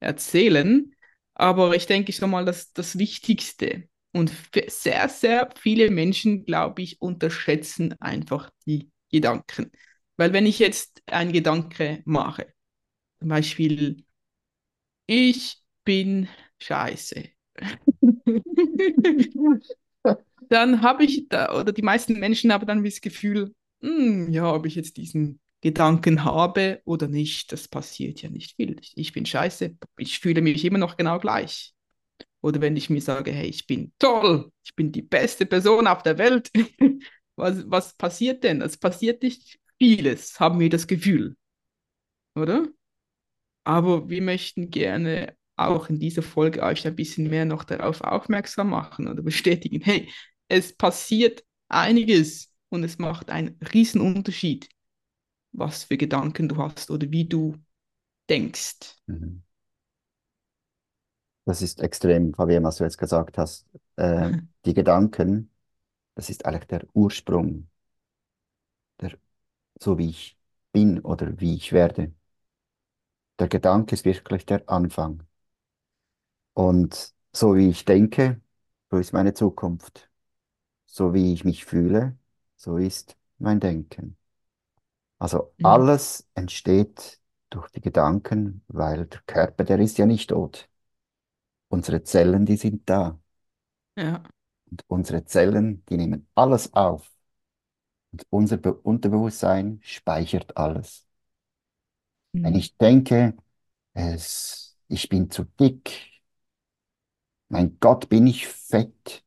erzählen. 0.00 0.92
Aber 1.34 1.76
ich 1.76 1.86
denke 1.86 2.12
schon 2.12 2.30
mal, 2.30 2.44
dass 2.44 2.72
das 2.72 2.98
Wichtigste 2.98 3.84
und 4.12 4.32
sehr, 4.66 5.08
sehr 5.08 5.50
viele 5.56 5.88
Menschen, 5.92 6.44
glaube 6.44 6.82
ich, 6.82 7.00
unterschätzen 7.00 7.94
einfach 8.00 8.50
die 8.66 8.90
Gedanken. 9.08 9.70
Weil 10.16 10.32
wenn 10.32 10.46
ich 10.46 10.58
jetzt 10.58 11.02
einen 11.06 11.32
Gedanke 11.32 12.02
mache, 12.04 12.52
zum 13.20 13.28
Beispiel, 13.28 14.04
ich 15.06 15.62
bin 15.84 16.28
scheiße, 16.60 17.24
dann 20.48 20.82
habe 20.82 21.04
ich 21.04 21.28
da, 21.28 21.58
oder 21.58 21.72
die 21.72 21.82
meisten 21.82 22.18
Menschen 22.18 22.52
haben 22.52 22.66
dann 22.66 22.84
das 22.84 23.00
Gefühl, 23.00 23.54
hm, 23.82 24.30
ja, 24.30 24.52
ob 24.52 24.66
ich 24.66 24.74
jetzt 24.74 24.96
diesen 24.96 25.40
Gedanken 25.60 26.24
habe 26.24 26.80
oder 26.84 27.08
nicht, 27.08 27.52
das 27.52 27.68
passiert 27.68 28.22
ja 28.22 28.30
nicht 28.30 28.56
viel. 28.56 28.76
Ich, 28.94 29.12
bin 29.12 29.24
scheiße, 29.24 29.76
ich 29.98 30.18
fühle 30.18 30.42
mich 30.42 30.64
immer 30.64 30.78
noch 30.78 30.96
genau 30.96 31.18
gleich. 31.18 31.72
Oder 32.42 32.60
wenn 32.60 32.76
ich 32.76 32.90
mir 32.90 33.00
sage, 33.00 33.32
hey, 33.32 33.46
ich 33.48 33.66
bin 33.66 33.92
toll, 33.98 34.50
ich 34.64 34.74
bin 34.76 34.92
die 34.92 35.02
beste 35.02 35.46
Person 35.46 35.86
auf 35.86 36.02
der 36.02 36.18
Welt, 36.18 36.50
was, 37.36 37.64
was 37.70 37.94
passiert 37.96 38.44
denn? 38.44 38.60
Es 38.60 38.76
passiert 38.76 39.22
nicht 39.22 39.58
vieles, 39.78 40.38
haben 40.40 40.60
wir 40.60 40.70
das 40.70 40.86
Gefühl, 40.86 41.36
oder? 42.34 42.68
Aber 43.64 44.08
wir 44.08 44.22
möchten 44.22 44.70
gerne 44.70 45.36
auch 45.56 45.88
in 45.88 45.98
dieser 45.98 46.22
Folge 46.22 46.62
euch 46.62 46.86
ein 46.86 46.96
bisschen 46.96 47.30
mehr 47.30 47.44
noch 47.44 47.64
darauf 47.64 48.00
aufmerksam 48.00 48.70
machen 48.70 49.08
oder 49.08 49.22
bestätigen, 49.22 49.80
hey, 49.82 50.10
es 50.48 50.74
passiert 50.76 51.44
einiges 51.68 52.52
und 52.68 52.84
es 52.84 52.98
macht 52.98 53.30
einen 53.30 53.58
riesen 53.72 54.00
Unterschied, 54.00 54.68
was 55.52 55.84
für 55.84 55.96
Gedanken 55.96 56.48
du 56.48 56.56
hast 56.56 56.90
oder 56.90 57.10
wie 57.10 57.26
du 57.26 57.56
denkst. 58.28 58.96
Mhm. 59.06 59.42
Das 61.46 61.60
ist 61.60 61.80
extrem, 61.80 62.32
Fabian, 62.32 62.64
was 62.64 62.76
du 62.76 62.84
jetzt 62.84 62.98
gesagt 62.98 63.38
hast. 63.38 63.66
Äh, 63.96 64.32
die 64.64 64.74
Gedanken, 64.74 65.50
das 66.14 66.30
ist 66.30 66.46
eigentlich 66.46 66.66
der 66.66 66.86
Ursprung, 66.94 67.68
so 69.80 69.98
wie 69.98 70.10
ich 70.10 70.38
bin 70.72 71.00
oder 71.00 71.40
wie 71.40 71.54
ich 71.56 71.72
werde. 71.72 72.12
Der 73.38 73.46
Gedanke 73.46 73.94
ist 73.94 74.04
wirklich 74.04 74.44
der 74.44 74.68
Anfang. 74.68 75.22
Und 76.54 77.12
so 77.32 77.54
wie 77.56 77.68
ich 77.70 77.84
denke, 77.84 78.40
so 78.90 78.98
ist 78.98 79.12
meine 79.12 79.34
Zukunft. 79.34 80.10
So 80.86 81.14
wie 81.14 81.32
ich 81.34 81.44
mich 81.44 81.64
fühle, 81.64 82.18
so 82.56 82.76
ist 82.78 83.16
mein 83.38 83.60
Denken. 83.60 84.18
Also 85.18 85.54
Mhm. 85.58 85.84
alles 85.84 86.28
entsteht 86.34 87.20
durch 87.50 87.68
die 87.70 87.80
Gedanken, 87.80 88.62
weil 88.68 89.06
der 89.06 89.20
Körper, 89.26 89.64
der 89.64 89.78
ist 89.80 89.98
ja 89.98 90.06
nicht 90.06 90.30
tot. 90.30 90.68
Unsere 91.68 92.02
Zellen, 92.04 92.46
die 92.46 92.56
sind 92.56 92.88
da. 92.88 93.20
Ja. 93.96 94.22
Und 94.70 94.82
unsere 94.88 95.24
Zellen, 95.24 95.84
die 95.88 95.96
nehmen 95.96 96.28
alles 96.34 96.72
auf, 96.74 97.10
Und 98.14 98.26
unser 98.30 98.56
Be 98.56 98.72
Unterbewusstsein 98.74 99.80
speichert 99.82 100.56
alles. 100.56 101.06
Wenn 102.42 102.54
Mhm. 102.54 102.56
ich 102.56 102.76
denke, 102.76 103.36
es, 103.94 104.76
ich 104.88 105.08
bin 105.08 105.30
zu 105.30 105.44
dick, 105.44 106.22
mein 107.48 107.78
Gott, 107.80 108.08
bin 108.10 108.26
ich 108.26 108.46
fett, 108.46 109.24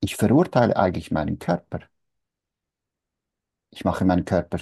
ich 0.00 0.16
verurteile 0.16 0.76
eigentlich 0.76 1.10
meinen 1.10 1.38
Körper. 1.38 1.80
Ich 3.70 3.84
mache 3.84 4.04
meinem 4.04 4.24
Körper 4.24 4.58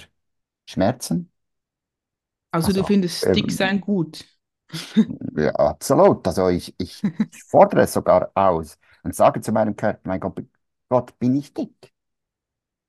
Schmerzen. 0.67 1.31
Also 2.51 2.73
du 2.73 2.83
Also, 2.83 2.83
findest 2.83 3.33
Dicksein 3.35 3.81
ähm, 3.81 3.81
gut. 3.81 4.23
ja, 5.37 5.51
absolut. 5.55 6.25
Also 6.27 6.49
ich, 6.49 6.73
ich, 6.79 7.05
ich 7.31 7.43
fordere 7.43 7.81
es 7.81 7.93
sogar 7.93 8.31
aus 8.35 8.77
und 9.03 9.15
sage 9.15 9.41
zu 9.41 9.51
meinem 9.51 9.75
Körper, 9.75 9.99
mein 10.07 10.19
Gott, 10.19 10.41
Gott, 10.89 11.17
bin 11.19 11.35
ich 11.35 11.53
dick? 11.53 11.93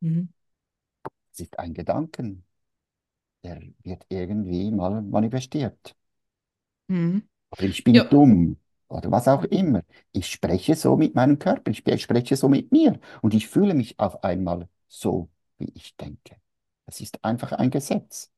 Mhm. 0.03 0.29
Das 1.33 1.41
ist 1.41 1.59
ein 1.59 1.75
Gedanken, 1.75 2.45
der 3.45 3.61
wird 3.85 4.07
irgendwie 4.11 4.71
mal 4.73 5.03
manifestiert. 5.03 5.97
Mhm. 6.89 7.23
Oder 7.51 7.65
ich 7.65 7.85
bin 7.85 7.97
Ja. 7.97 8.09
dumm 8.09 8.57
oder 8.89 9.11
was 9.11 9.29
auch 9.29 9.45
immer. 9.45 9.83
Ich 10.13 10.27
spreche 10.31 10.75
so 10.77 10.97
mit 10.97 11.15
meinem 11.15 11.39
Körper, 11.39 11.71
ich 11.71 11.79
sp- 11.83 11.99
spreche 11.99 12.37
so 12.37 12.49
mit 12.49 12.73
mir 12.73 12.99
und 13.23 13.35
ich 13.35 13.49
fühle 13.49 13.75
mich 13.75 13.99
auf 13.99 14.23
einmal 14.25 14.69
so, 14.89 15.29
wie 15.59 15.71
ich 15.75 15.97
denke. 15.97 16.37
Das 16.87 17.01
ist 17.01 17.25
einfach 17.25 17.53
ein 17.53 17.71
Gesetz. 17.71 18.31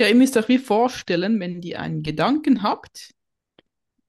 Ja, 0.00 0.08
ihr 0.08 0.14
müsst 0.14 0.36
euch 0.36 0.48
wie 0.48 0.58
vorstellen, 0.58 1.38
wenn 1.40 1.62
ihr 1.62 1.80
einen 1.80 2.02
Gedanken 2.02 2.62
habt, 2.62 3.14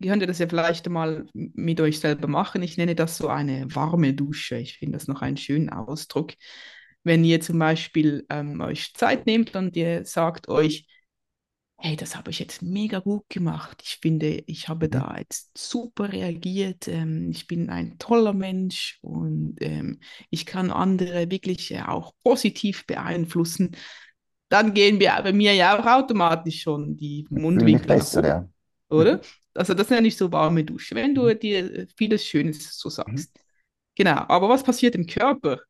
könnt 0.01 0.21
ihr 0.21 0.27
das 0.27 0.39
ja 0.39 0.47
vielleicht 0.47 0.89
mal 0.89 1.25
mit 1.33 1.81
euch 1.81 1.99
selber 1.99 2.27
machen. 2.27 2.61
Ich 2.63 2.77
nenne 2.77 2.95
das 2.95 3.17
so 3.17 3.27
eine 3.29 3.73
warme 3.73 4.13
Dusche. 4.13 4.57
Ich 4.57 4.77
finde 4.77 4.97
das 4.97 5.07
noch 5.07 5.21
einen 5.21 5.37
schönen 5.37 5.69
Ausdruck. 5.69 6.33
Wenn 7.03 7.23
ihr 7.23 7.41
zum 7.41 7.59
Beispiel 7.59 8.25
ähm, 8.29 8.61
euch 8.61 8.93
Zeit 8.95 9.25
nehmt 9.25 9.55
und 9.55 9.75
ihr 9.75 10.05
sagt 10.05 10.47
euch, 10.49 10.87
hey, 11.77 11.95
das 11.95 12.15
habe 12.15 12.31
ich 12.31 12.39
jetzt 12.39 12.61
mega 12.61 12.99
gut 12.99 13.29
gemacht. 13.29 13.81
Ich 13.83 13.97
finde, 14.01 14.43
ich 14.47 14.69
habe 14.69 14.89
Mhm. 14.89 14.89
da 14.89 15.15
jetzt 15.17 15.57
super 15.57 16.11
reagiert. 16.11 16.87
Ähm, 16.87 17.29
ich 17.31 17.47
bin 17.47 17.69
ein 17.69 17.97
toller 17.99 18.33
Mensch 18.33 18.99
und 19.01 19.57
ähm, 19.61 19.99
ich 20.29 20.45
kann 20.45 20.71
andere 20.71 21.29
wirklich 21.29 21.71
äh, 21.73 21.81
auch 21.83 22.13
positiv 22.23 22.85
beeinflussen. 22.87 23.75
Dann 24.49 24.73
gehen 24.73 24.99
wir 24.99 25.19
bei 25.23 25.33
mir 25.33 25.53
ja 25.53 25.77
auch 25.79 25.85
automatisch 25.85 26.61
schon 26.63 26.97
die 26.97 27.27
Mundwinkel 27.29 27.87
besser, 27.87 28.25
ja. 28.27 28.49
oder? 28.89 29.21
Mhm. 29.55 29.59
Also 29.59 29.73
das 29.73 29.87
ist 29.87 29.91
ja 29.95 30.01
nicht 30.01 30.17
so 30.17 30.31
warme 30.31 30.63
Dusche, 30.63 30.95
wenn 30.95 31.11
Mhm. 31.11 31.15
du 31.15 31.35
dir 31.35 31.59
äh, 31.73 31.87
vieles 31.97 32.25
Schönes 32.25 32.77
so 32.79 32.89
Mhm. 32.89 32.91
sagst. 32.95 33.31
Genau, 33.95 34.17
aber 34.29 34.49
was 34.49 34.63
passiert 34.63 34.95
im 34.95 35.07
Körper? 35.07 35.61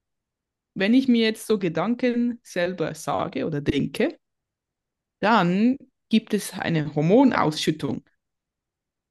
Wenn 0.75 0.93
ich 0.93 1.07
mir 1.09 1.23
jetzt 1.25 1.47
so 1.47 1.59
Gedanken 1.59 2.39
selber 2.43 2.95
sage 2.95 3.45
oder 3.47 3.61
denke, 3.61 4.17
dann 5.19 5.77
gibt 6.09 6.33
es 6.33 6.53
eine 6.53 6.93
Hormonausschüttung. 6.95 8.03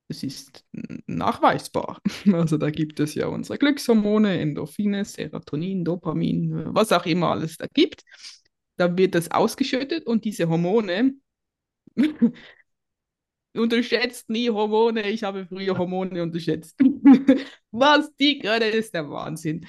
Das 0.09 0.23
ist 0.23 0.65
nachweisbar. 1.07 2.01
Also 2.33 2.59
da 2.59 2.71
gibt 2.71 3.01
es 3.01 3.15
ja 3.15 3.27
unsere 3.29 3.59
Glückshormone, 3.59 4.39
Endorphine, 4.39 5.05
Serotonin, 5.05 5.85
Dopamin, 5.85 6.75
was 6.75 6.93
auch 6.93 7.07
immer 7.07 7.31
alles 7.31 7.57
da 7.57 7.67
gibt. 7.73 8.05
Da 8.77 8.97
wird 8.99 9.15
das 9.15 9.31
ausgeschüttet 9.31 10.07
und 10.07 10.25
diese 10.25 10.49
Hormone, 10.49 11.15
unterschätzt 13.55 14.29
nie 14.31 14.51
Hormone, 14.51 15.09
ich 15.09 15.23
habe 15.23 15.47
früher 15.47 15.77
Hormone 15.79 16.23
unterschätzt. 16.23 16.79
Was 17.71 18.15
die 18.17 18.39
können, 18.39 18.73
ist 18.73 18.95
der 18.95 19.09
Wahnsinn. 19.09 19.67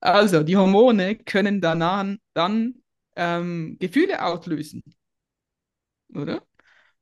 Also 0.00 0.42
die 0.42 0.56
Hormone 0.56 1.16
können 1.16 1.60
danach 1.60 2.06
dann 2.34 2.82
ähm, 3.16 3.76
Gefühle 3.80 4.24
auslösen, 4.24 4.82
oder? 6.14 6.42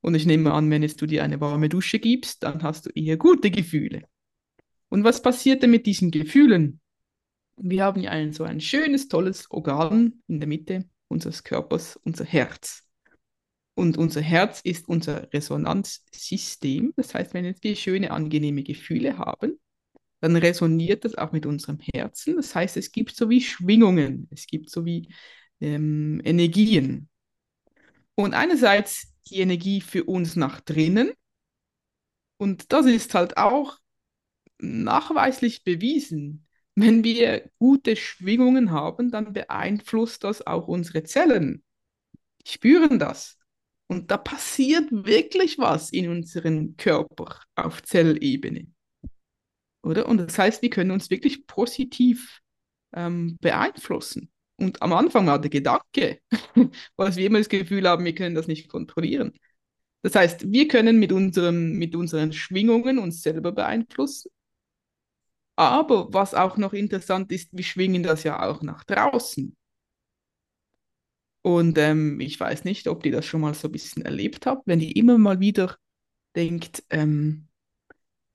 Und 0.01 0.15
ich 0.15 0.25
nehme 0.25 0.53
an, 0.53 0.71
wenn 0.71 0.83
jetzt 0.83 1.01
du 1.03 1.07
dir 1.07 1.25
eine 1.25 1.41
warme 1.41 1.69
Dusche 1.69 1.99
gibst, 1.99 2.43
dann 2.43 2.63
hast 2.63 2.87
du 2.87 2.91
eher 2.91 3.17
gute 3.17 3.51
Gefühle. 3.51 4.05
Und 4.89 5.05
was 5.05 5.21
passiert 5.21 5.63
denn 5.63 5.71
mit 5.71 5.85
diesen 5.87 6.11
Gefühlen? 6.11 6.81
Wir 7.57 7.85
haben 7.85 8.01
ja 8.01 8.11
ein 8.11 8.33
so 8.33 8.45
ein 8.45 8.61
schönes, 8.61 9.09
tolles 9.09 9.51
Organ 9.51 10.23
in 10.29 10.41
der 10.41 10.49
Mitte 10.49 10.89
unseres 11.09 11.43
Körpers, 11.43 11.99
unser 12.05 12.25
Herz. 12.25 12.86
Und 13.77 13.99
unser 13.99 14.23
Herz 14.23 14.63
ist 14.63 14.89
unser 14.89 15.31
Resonanzsystem. 15.35 16.95
Das 16.97 17.15
heißt, 17.15 17.35
wenn 17.35 17.45
jetzt 17.45 17.63
wir 17.63 17.77
schöne, 17.77 18.11
angenehme 18.11 18.63
Gefühle 18.63 19.19
haben, 19.19 19.61
dann 20.21 20.35
resoniert 20.35 21.05
das 21.05 21.15
auch 21.15 21.33
mit 21.33 21.45
unserem 21.45 21.79
Herzen. 21.93 22.37
Das 22.37 22.55
heißt, 22.55 22.79
es 22.79 22.91
gibt 22.91 23.15
so 23.15 23.29
wie 23.29 23.43
Schwingungen, 23.43 24.29
es 24.31 24.47
gibt 24.47 24.71
so 24.71 24.87
wie 24.87 25.13
ähm, 25.61 26.23
Energien. 26.25 27.11
Und 28.15 28.33
einerseits 28.33 29.13
die 29.29 29.41
Energie 29.41 29.83
für 29.83 30.05
uns 30.05 30.37
nach 30.37 30.63
drinnen. 30.63 31.13
Und 32.39 32.73
das 32.73 32.87
ist 32.87 33.13
halt 33.13 33.37
auch 33.37 33.79
nachweislich 34.59 35.65
bewiesen. 35.65 36.47
Wenn 36.77 37.05
wir 37.05 37.51
gute 37.59 37.95
Schwingungen 37.95 38.71
haben, 38.71 39.11
dann 39.11 39.35
beeinflusst 39.35 40.25
das 40.25 40.47
auch 40.47 40.67
unsere 40.67 41.05
Zellen. 41.05 41.63
Spüren 42.47 42.99
das. 42.99 43.37
Und 43.89 44.11
da 44.11 44.17
passiert 44.17 44.89
wirklich 44.91 45.59
was 45.59 45.91
in 45.91 46.09
unserem 46.09 46.77
Körper 46.77 47.41
auf 47.55 47.83
Zellebene. 47.83 48.67
Oder? 49.83 50.07
Und 50.07 50.19
das 50.19 50.39
heißt, 50.39 50.63
wir 50.63 50.71
können 50.71 50.91
uns 50.91 51.11
wirklich 51.11 51.47
positiv 51.47 52.41
ähm, 52.93 53.39
beeinflussen. 53.41 54.31
Und 54.57 54.83
am 54.83 54.93
Anfang 54.93 55.27
war 55.27 55.41
der 55.41 55.51
Gedanke, 55.51 56.21
was 56.97 57.17
wir 57.17 57.27
immer 57.27 57.39
das 57.39 57.49
Gefühl 57.49 57.87
haben, 57.89 58.05
wir 58.05 58.15
können 58.15 58.35
das 58.35 58.49
nicht 58.49 58.69
kontrollieren. 58.69 59.33
Das 60.03 60.15
heißt, 60.15 60.51
wir 60.53 60.69
können 60.69 60.99
mit, 60.99 61.13
unserem, 61.13 61.73
mit 61.73 61.95
unseren 61.95 62.33
Schwingungen 62.33 62.99
uns 62.99 63.23
selber 63.23 63.53
beeinflussen. 63.53 64.31
Aber 65.57 66.13
was 66.13 66.35
auch 66.35 66.57
noch 66.57 66.73
interessant 66.73 67.33
ist, 67.33 67.49
wir 67.53 67.65
schwingen 67.65 68.03
das 68.03 68.25
ja 68.25 68.47
auch 68.47 68.63
nach 68.63 68.85
draußen. 68.85 69.57
Und 71.47 71.79
ähm, 71.79 72.19
ich 72.19 72.41
weiß 72.41 72.65
nicht, 72.65 72.89
ob 72.89 73.05
die 73.05 73.13
das 73.13 73.25
schon 73.25 73.41
mal 73.41 73.55
so 73.55 73.69
ein 73.69 73.73
bisschen 73.73 74.05
erlebt 74.05 74.47
habt, 74.47 74.67
wenn 74.67 74.81
die 74.81 74.91
immer 74.91 75.17
mal 75.17 75.39
wieder 75.39 75.77
denkt, 76.35 76.83
ähm, 76.91 77.47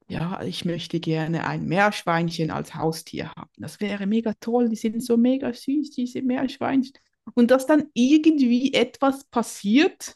ja, 0.07 0.41
ich 0.43 0.63
möchte 0.63 1.01
gerne 1.01 1.45
ein 1.45 1.65
Meerschweinchen 1.65 2.51
als 2.51 2.73
Haustier 2.73 3.29
haben. 3.35 3.51
Das 3.57 3.81
wäre 3.81 4.07
mega 4.07 4.33
toll, 4.39 4.69
die 4.69 4.77
sind 4.77 5.03
so 5.03 5.17
mega 5.17 5.51
süß, 5.51 5.89
diese 5.89 6.21
Meerschweinchen. 6.21 6.93
Und 7.33 7.51
dass 7.51 7.67
dann 7.67 7.89
irgendwie 7.93 8.73
etwas 8.73 9.25
passiert, 9.25 10.15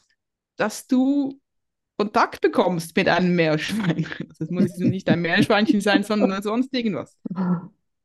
dass 0.56 0.86
du 0.86 1.38
Kontakt 1.98 2.40
bekommst 2.40 2.96
mit 2.96 3.10
einem 3.10 3.36
Meerschweinchen. 3.36 4.32
Das 4.38 4.48
muss 4.50 4.70
jetzt 4.70 4.78
nicht 4.78 5.10
ein 5.10 5.20
Meerschweinchen 5.20 5.82
sein, 5.82 6.02
sondern 6.02 6.42
sonst 6.42 6.72
irgendwas. 6.72 7.14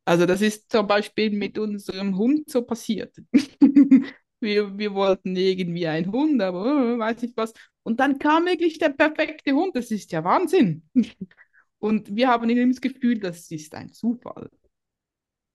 Also 0.04 0.26
das 0.26 0.42
ist 0.42 0.70
zum 0.70 0.86
Beispiel 0.86 1.30
mit 1.32 1.58
unserem 1.58 2.18
Hund 2.18 2.50
so 2.50 2.64
passiert. 2.64 3.16
Wir, 4.42 4.78
wir 4.78 4.94
wollten 4.94 5.36
irgendwie 5.36 5.88
einen 5.88 6.12
Hund, 6.12 6.42
aber 6.42 6.96
äh, 6.96 7.00
weiß 7.00 7.24
ich 7.24 7.34
was. 7.36 7.54
Und 7.84 8.00
dann 8.00 8.20
kam 8.20 8.46
wirklich 8.46 8.78
der 8.80 8.90
perfekte 8.90 9.54
Hund. 9.54 9.76
Das 9.76 9.92
ist 9.92 10.12
ja 10.12 10.24
Wahnsinn. 10.24 10.84
Und 11.80 12.16
wir 12.16 12.28
haben 12.28 12.50
irgendwie 12.50 12.74
das 12.74 12.82
Gefühl, 12.82 13.20
das 13.20 13.50
ist 13.50 13.74
ein 13.74 13.92
Zufall. 13.92 14.50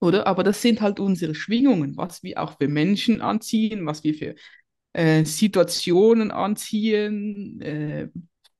Oder? 0.00 0.26
Aber 0.26 0.42
das 0.42 0.60
sind 0.60 0.80
halt 0.80 1.00
unsere 1.00 1.34
Schwingungen, 1.34 1.96
was 1.96 2.22
wir 2.22 2.42
auch 2.42 2.58
für 2.58 2.68
Menschen 2.68 3.20
anziehen, 3.20 3.86
was 3.86 4.04
wir 4.04 4.14
für 4.14 4.34
äh, 4.92 5.24
Situationen 5.24 6.30
anziehen, 6.30 7.60
äh, 7.60 8.08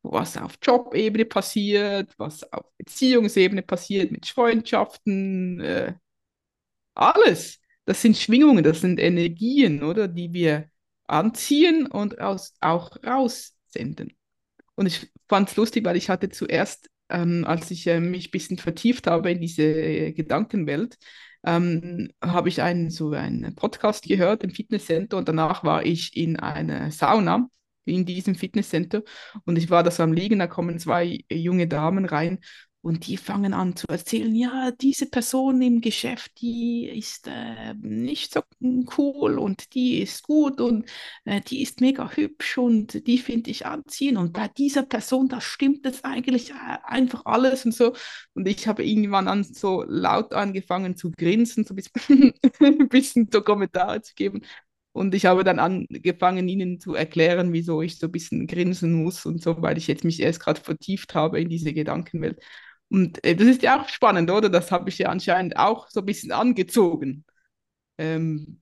was 0.03 0.37
auf 0.37 0.59
Jobebene 0.63 1.25
passiert, 1.25 2.15
was 2.19 2.51
auf 2.53 2.65
Beziehungsebene 2.79 3.63
passiert, 3.63 4.13
mit 4.13 4.27
Freundschaften, 4.27 5.61
äh, 5.61 5.95
alles. 6.95 7.61
Das 7.87 8.03
sind 8.03 8.17
Schwingungen, 8.17 8.65
das 8.65 8.81
sind 8.83 9.01
Energien, 9.01 9.83
oder, 9.83 10.09
die 10.09 10.33
wir 10.33 10.69
anziehen 11.07 11.87
und 11.87 12.21
aus, 12.21 12.55
auch 12.61 12.97
raussenden. 13.05 14.13
Und 14.75 14.87
ich 14.87 15.11
fand 15.29 15.49
es 15.49 15.57
lustig, 15.57 15.85
weil 15.85 15.97
ich 15.97 16.11
hatte 16.11 16.29
zuerst, 16.29 16.91
ähm, 17.09 17.45
als 17.47 17.71
ich 17.71 17.87
äh, 17.87 18.01
mich 18.01 18.29
ein 18.29 18.31
bisschen 18.33 18.59
vertieft 18.59 19.07
habe 19.07 19.31
in 19.31 19.41
diese 19.41 19.63
äh, 19.63 20.13
Gedankenwelt, 20.13 20.99
ähm, 21.45 22.11
habe 22.21 22.49
ich 22.49 22.61
einen, 22.63 22.91
so 22.91 23.11
einen 23.13 23.55
Podcast 23.55 24.05
gehört 24.05 24.43
im 24.45 24.51
Fitnesscenter 24.51 25.17
und 25.17 25.29
danach 25.29 25.65
war 25.65 25.87
ich 25.87 26.17
in 26.17 26.37
einer 26.39 26.91
Sauna 26.91 27.49
in 27.85 28.05
diesem 28.05 28.35
Fitnesscenter 28.35 29.03
und 29.45 29.57
ich 29.57 29.71
war 29.71 29.85
da 29.85 29.93
so 29.93 30.03
am 30.03 30.13
Liegen, 30.13 30.41
da 30.41 30.49
kommen 30.49 30.81
zwei 30.81 31.21
junge 31.31 31.69
Damen 31.69 32.05
rein 32.05 32.41
Und 32.87 33.09
die 33.09 33.17
fangen 33.17 33.53
an 33.53 33.75
zu 33.75 33.89
erzählen, 33.89 34.33
ja, 34.33 34.71
diese 34.71 35.07
Person 35.07 35.61
im 35.61 35.81
Geschäft, 35.81 36.41
die 36.41 36.89
ist 36.89 37.27
äh, 37.27 37.75
nicht 37.81 38.33
so 38.33 38.43
cool 38.97 39.41
und 39.41 39.75
die 39.75 40.01
ist 40.01 40.23
gut 40.23 40.61
und 40.61 40.89
äh, 41.25 41.41
die 41.41 41.63
ist 41.63 41.81
mega 41.81 42.09
hübsch 42.13 42.59
und 42.59 43.05
die 43.09 43.19
finde 43.19 43.51
ich 43.51 43.67
anziehen. 43.67 44.17
Und 44.17 44.33
bei 44.33 44.47
dieser 44.47 44.85
Person, 44.85 45.29
da 45.29 45.41
stimmt 45.41 45.85
es 45.85 46.05
eigentlich 46.05 46.51
äh, 46.53 46.55
einfach 46.85 47.23
alles 47.25 47.65
und 47.65 47.75
so. 47.75 47.93
Und 48.35 48.47
ich 48.47 48.69
habe 48.69 48.85
irgendwann 48.85 49.27
an 49.27 49.43
so 49.43 49.83
laut 49.89 50.33
angefangen 50.33 50.97
zu 50.97 51.11
grinsen, 51.11 51.65
so 51.65 51.75
ein 51.75 51.77
bisschen, 51.79 52.35
ein 52.61 52.89
bisschen 52.89 53.29
so 53.33 53.43
Kommentare 53.43 54.01
zu 54.01 54.15
geben. 54.15 54.43
Und 54.93 55.13
ich 55.15 55.27
habe 55.27 55.43
dann 55.45 55.59
angefangen, 55.59 56.49
ihnen 56.49 56.79
zu 56.81 56.95
erklären, 56.95 57.53
wieso 57.53 57.83
ich 57.83 57.99
so 57.99 58.07
ein 58.07 58.13
bisschen 58.13 58.47
grinsen 58.47 58.93
muss 58.93 59.27
und 59.27 59.43
so, 59.43 59.61
weil 59.61 59.77
ich 59.77 59.89
jetzt 59.89 60.05
mich 60.05 60.21
erst 60.21 60.41
gerade 60.41 60.61
vertieft 60.61 61.15
habe 61.17 61.41
in 61.41 61.49
diese 61.49 61.75
Gedankenwelt. 61.75 62.41
Und 62.89 63.23
äh, 63.25 63.35
das 63.35 63.49
ist 63.49 63.63
ja 63.63 63.81
auch 63.81 63.89
spannend, 63.89 64.31
oder? 64.31 64.49
Das 64.49 64.71
habe 64.71 64.89
ich 64.89 64.99
ja 64.99 65.09
anscheinend 65.09 65.57
auch 65.57 65.89
so 65.89 66.01
ein 66.01 66.07
bisschen 66.07 66.33
angezogen. 66.33 67.25
Ähm, 67.99 68.61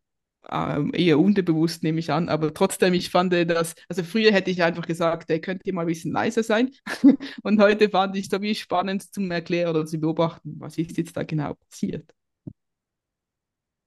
ähm, 0.51 0.93
eher 0.95 1.19
unterbewusst 1.19 1.83
nehme 1.83 1.99
ich 1.99 2.13
an, 2.13 2.29
aber 2.29 2.53
trotzdem, 2.53 2.93
ich 2.95 3.11
fand 3.11 3.33
äh, 3.33 3.47
das, 3.47 3.75
also 3.89 4.03
früher 4.03 4.33
hätte 4.33 4.51
ich 4.51 4.63
einfach 4.63 4.87
gesagt, 4.87 5.31
ey, 5.31 5.41
könnt 5.41 5.63
ihr 5.65 5.73
mal 5.73 5.83
ein 5.83 5.87
bisschen 5.87 6.13
leiser 6.13 6.43
sein. 6.43 6.71
Und 7.43 7.61
heute 7.61 7.89
fand 7.89 8.17
ich 8.17 8.25
es 8.25 8.31
so 8.31 8.41
wie 8.43 8.55
spannend 8.55 9.03
zum 9.15 9.31
Erklären 9.31 9.71
oder 9.71 9.87
zu 9.87 9.99
beobachten, 9.99 10.57
was 10.59 10.77
ist 10.77 10.97
jetzt 10.97 11.17
da 11.17 11.23
genau 11.23 11.55
passiert. 11.55 12.13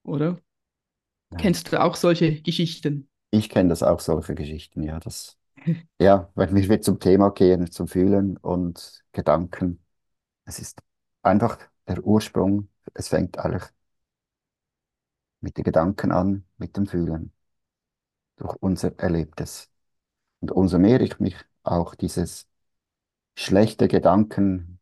Oder? 0.03 0.39
Ja. 1.31 1.37
Kennst 1.37 1.71
du 1.71 1.81
auch 1.81 1.95
solche 1.95 2.41
Geschichten? 2.41 3.09
Ich 3.31 3.49
kenne 3.49 3.69
das 3.69 3.83
auch, 3.83 3.99
solche 3.99 4.33
Geschichten, 4.33 4.81
ja. 4.83 4.99
Das, 4.99 5.37
ja, 6.01 6.31
wenn 6.35 6.55
wir 6.55 6.81
zum 6.81 6.99
Thema 6.99 7.29
gehen, 7.31 7.69
zum 7.71 7.87
Fühlen 7.87 8.37
und 8.37 9.03
Gedanken. 9.11 9.79
Es 10.47 10.57
ist 10.57 10.81
einfach 11.21 11.59
der 11.87 12.03
Ursprung. 12.03 12.69
Es 12.95 13.09
fängt 13.09 13.37
eigentlich 13.37 13.65
mit 15.41 15.57
den 15.57 15.63
Gedanken 15.63 16.11
an, 16.11 16.45
mit 16.59 16.77
dem 16.77 16.85
Fühlen, 16.85 17.33
durch 18.37 18.55
unser 18.61 18.97
Erlebtes. 18.99 19.69
Und 20.41 20.51
umso 20.51 20.79
mehr 20.79 21.01
ich 21.01 21.19
mich 21.19 21.35
auch 21.63 21.95
dieses 21.95 22.47
schlechte 23.35 23.87
Gedanken 23.89 24.79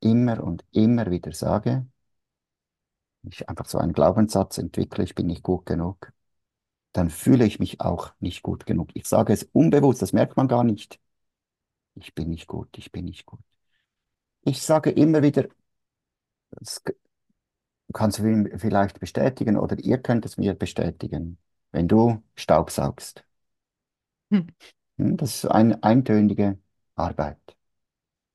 immer 0.00 0.42
und 0.44 0.64
immer 0.72 1.10
wieder 1.10 1.32
sage, 1.32 1.86
ich 3.30 3.48
einfach 3.48 3.66
so 3.66 3.78
einen 3.78 3.92
Glaubenssatz 3.92 4.56
entwickle, 4.58 5.04
ich 5.04 5.14
bin 5.14 5.26
nicht 5.26 5.42
gut 5.42 5.66
genug, 5.66 6.12
dann 6.92 7.10
fühle 7.10 7.46
ich 7.46 7.60
mich 7.60 7.80
auch 7.82 8.12
nicht 8.20 8.42
gut 8.42 8.66
genug. 8.66 8.90
Ich 8.94 9.06
sage 9.06 9.32
es 9.32 9.44
unbewusst, 9.52 10.02
das 10.02 10.12
merkt 10.14 10.36
man 10.36 10.48
gar 10.48 10.64
nicht. 10.64 11.00
Ich 11.96 12.14
bin 12.14 12.30
nicht 12.30 12.46
gut, 12.48 12.68
ich 12.78 12.92
bin 12.92 13.06
nicht 13.06 13.26
gut. 13.26 13.40
Ich 14.46 14.62
sage 14.62 14.88
immer 14.92 15.22
wieder, 15.22 15.46
das 16.50 16.80
kannst 17.92 18.18
du 18.20 18.58
vielleicht 18.58 19.00
bestätigen 19.00 19.56
oder 19.56 19.76
ihr 19.78 19.98
könnt 19.98 20.24
es 20.26 20.36
mir 20.36 20.54
bestätigen, 20.54 21.38
wenn 21.72 21.88
du 21.88 22.22
Staubsaugst. 22.36 23.24
Hm. 24.30 24.46
Hm, 24.98 25.16
Das 25.16 25.34
ist 25.36 25.46
eine 25.46 25.82
eintönige 25.82 26.58
Arbeit. 26.94 27.38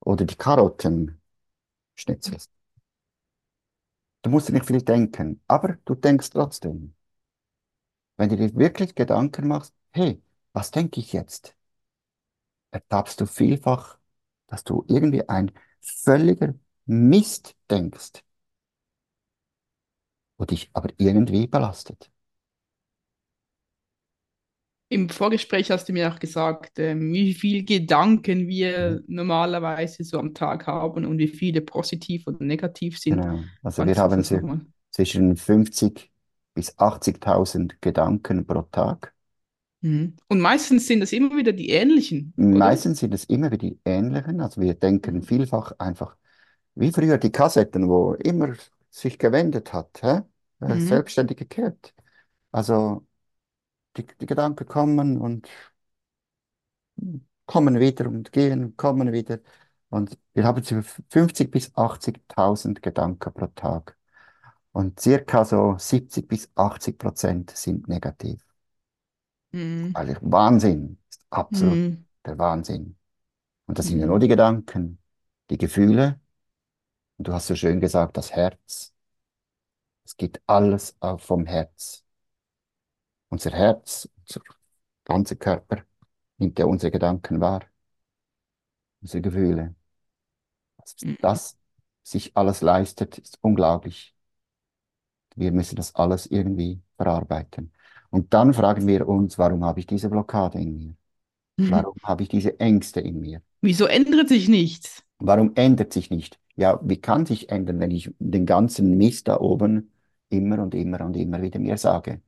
Oder 0.00 0.24
die 0.26 0.36
Karotten 0.36 1.20
schnitzelst. 1.96 2.50
Du 4.22 4.30
musst 4.30 4.50
nicht 4.50 4.66
viel 4.66 4.82
denken, 4.82 5.40
aber 5.46 5.78
du 5.84 5.94
denkst 5.94 6.30
trotzdem. 6.30 6.96
Wenn 8.16 8.30
du 8.30 8.36
dir 8.38 8.54
wirklich 8.56 8.94
Gedanken 8.94 9.46
machst, 9.48 9.74
hey, 9.90 10.22
was 10.54 10.70
denke 10.70 10.98
ich 11.00 11.12
jetzt? 11.12 11.54
Ertappst 12.70 13.18
du 13.20 13.26
vielfach, 13.26 13.98
dass 14.48 14.62
du 14.64 14.84
irgendwie 14.88 15.26
ein 15.28 15.52
völliger 15.82 16.54
Mist 16.86 17.54
denkst, 17.70 18.24
wo 20.38 20.44
dich 20.44 20.70
aber 20.72 20.90
irgendwie 20.98 21.46
belastet. 21.46 22.10
Im 24.88 25.08
Vorgespräch 25.08 25.70
hast 25.70 25.88
du 25.88 25.94
mir 25.94 26.12
auch 26.12 26.18
gesagt, 26.18 26.78
ähm, 26.78 27.14
wie 27.14 27.32
viele 27.32 27.62
Gedanken 27.62 28.46
wir 28.46 29.02
normalerweise 29.06 30.04
so 30.04 30.18
am 30.18 30.34
Tag 30.34 30.66
haben 30.66 31.06
und 31.06 31.16
wie 31.16 31.28
viele 31.28 31.62
positiv 31.62 32.26
und 32.26 32.42
negativ 32.42 32.98
sind. 32.98 33.22
Genau. 33.22 33.42
Also 33.62 33.86
wir 33.86 33.96
haben 33.96 34.22
so 34.22 34.38
zwischen 34.90 35.36
50 35.36 36.10
bis 36.52 36.78
80.000 36.78 37.76
Gedanken 37.80 38.46
pro 38.46 38.62
Tag. 38.62 39.14
Mhm. 39.82 40.16
Und 40.28 40.40
meistens 40.40 40.86
sind 40.86 41.00
das 41.00 41.12
immer 41.12 41.36
wieder 41.36 41.52
die 41.52 41.70
ähnlichen, 41.70 42.34
oder? 42.50 42.62
Meistens 42.66 43.00
sind 43.00 43.14
es 43.14 43.24
immer 43.24 43.50
wieder 43.50 43.58
die 43.68 43.80
ähnlichen. 43.84 44.40
Also 44.40 44.60
wir 44.60 44.74
denken 44.74 45.22
vielfach 45.22 45.72
einfach, 45.78 46.16
wie 46.74 46.92
früher 46.92 47.18
die 47.18 47.32
Kassetten, 47.32 47.88
wo 47.88 48.14
immer 48.14 48.54
sich 48.90 49.18
gewendet 49.18 49.72
hat, 49.72 50.02
hä? 50.02 50.22
Äh, 50.60 50.68
Mhm. 50.74 50.78
selbstständig 50.80 51.36
gekehrt. 51.38 51.94
Also 52.52 53.06
die, 53.96 54.06
die 54.20 54.26
Gedanken 54.26 54.66
kommen 54.68 55.18
und 55.20 55.48
kommen 57.46 57.80
wieder 57.80 58.06
und 58.08 58.32
gehen, 58.32 58.76
kommen 58.76 59.12
wieder. 59.12 59.38
Und 59.90 60.18
wir 60.34 60.44
haben 60.44 60.62
so 60.64 60.80
50 61.10 61.50
bis 61.50 61.74
80.000 61.76 62.82
Gedanken 62.82 63.32
pro 63.34 63.46
Tag. 63.48 63.96
Und 64.72 65.00
circa 65.00 65.44
so 65.44 65.76
70 65.78 66.28
bis 66.28 66.50
80 66.56 66.98
Prozent 66.98 67.50
sind 67.52 67.88
negativ. 67.88 68.40
Mhm. 69.52 69.94
Eigentlich 69.94 70.18
Wahnsinn, 70.22 70.98
ist 71.10 71.22
absolut 71.30 71.82
Mhm. 71.82 72.04
der 72.26 72.38
Wahnsinn. 72.38 72.96
Und 73.66 73.78
das 73.78 73.88
sind 73.88 74.00
ja 74.00 74.06
nur 74.06 74.18
Mhm. 74.18 74.20
die 74.20 74.28
Gedanken, 74.28 75.00
die 75.50 75.58
Gefühle. 75.58 76.20
Und 77.18 77.28
du 77.28 77.32
hast 77.34 77.46
so 77.48 77.56
schön 77.56 77.80
gesagt, 77.80 78.16
das 78.18 78.32
Herz. 78.32 78.94
Es 80.04 80.16
geht 80.16 80.40
alles 80.46 80.94
auf 81.00 81.22
vom 81.24 81.44
Herz. 81.44 82.04
Unser 83.30 83.50
Herz, 83.50 84.08
unser 84.20 84.42
ganzer 85.04 85.34
Körper 85.36 85.84
nimmt 86.38 86.58
ja 86.60 86.66
unsere 86.66 86.92
Gedanken 86.92 87.40
wahr, 87.40 87.62
unsere 89.02 89.20
Gefühle. 89.22 89.74
Also 90.76 90.96
Mhm. 91.02 91.16
das 91.20 91.58
sich 92.02 92.36
alles 92.36 92.60
leistet, 92.62 93.16
ist 93.18 93.38
unglaublich. 93.42 94.14
Wir 95.36 95.52
müssen 95.52 95.76
das 95.76 95.94
alles 95.94 96.24
irgendwie 96.26 96.80
verarbeiten. 96.96 97.72
Und 98.12 98.32
dann 98.34 98.54
fragen 98.54 98.86
wir 98.86 99.08
uns, 99.08 99.38
warum 99.38 99.64
habe 99.64 99.80
ich 99.80 99.86
diese 99.88 100.08
Blockade 100.10 100.60
in 100.60 100.76
mir? 100.76 100.96
Mhm. 101.58 101.70
Warum 101.70 101.96
habe 102.04 102.22
ich 102.24 102.30
diese 102.30 102.60
Ängste 102.60 103.00
in 103.00 103.20
mir? 103.20 103.42
Wieso 103.60 103.86
ändert 103.86 104.28
sich 104.28 104.48
nichts? 104.48 105.02
Warum 105.18 105.52
ändert 105.54 105.92
sich 105.92 106.10
nicht? 106.10 106.38
Ja, 106.56 106.80
wie 106.82 107.00
kann 107.00 107.24
sich 107.26 107.48
ändern, 107.50 107.80
wenn 107.80 107.90
ich 107.90 108.10
den 108.18 108.44
ganzen 108.46 108.96
Mist 108.98 109.28
da 109.28 109.38
oben 109.40 109.92
immer 110.28 110.58
und 110.62 110.74
immer 110.74 111.00
und 111.04 111.16
immer 111.16 111.40
wieder 111.42 111.58
mir 111.60 111.78
sage? 111.78 112.20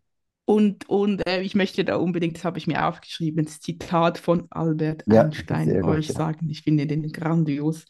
Und, 0.47 0.89
und 0.89 1.27
äh, 1.27 1.41
ich 1.41 1.55
möchte 1.55 1.85
da 1.85 1.97
unbedingt, 1.97 2.37
das 2.37 2.45
habe 2.45 2.59
ich 2.59 2.67
mir 2.67 2.87
aufgeschrieben, 2.87 3.45
das 3.45 3.61
Zitat 3.61 4.19
von 4.19 4.47
Albert 4.51 5.05
Ja, 5.07 5.23
Einstein 5.25 5.81
gut, 5.81 5.85
euch 5.85 6.09
ja. 6.09 6.15
sagen. 6.15 6.51
Ich 6.51 6.63
finde 6.63 6.87
den 6.87 7.11
grandios. 7.13 7.87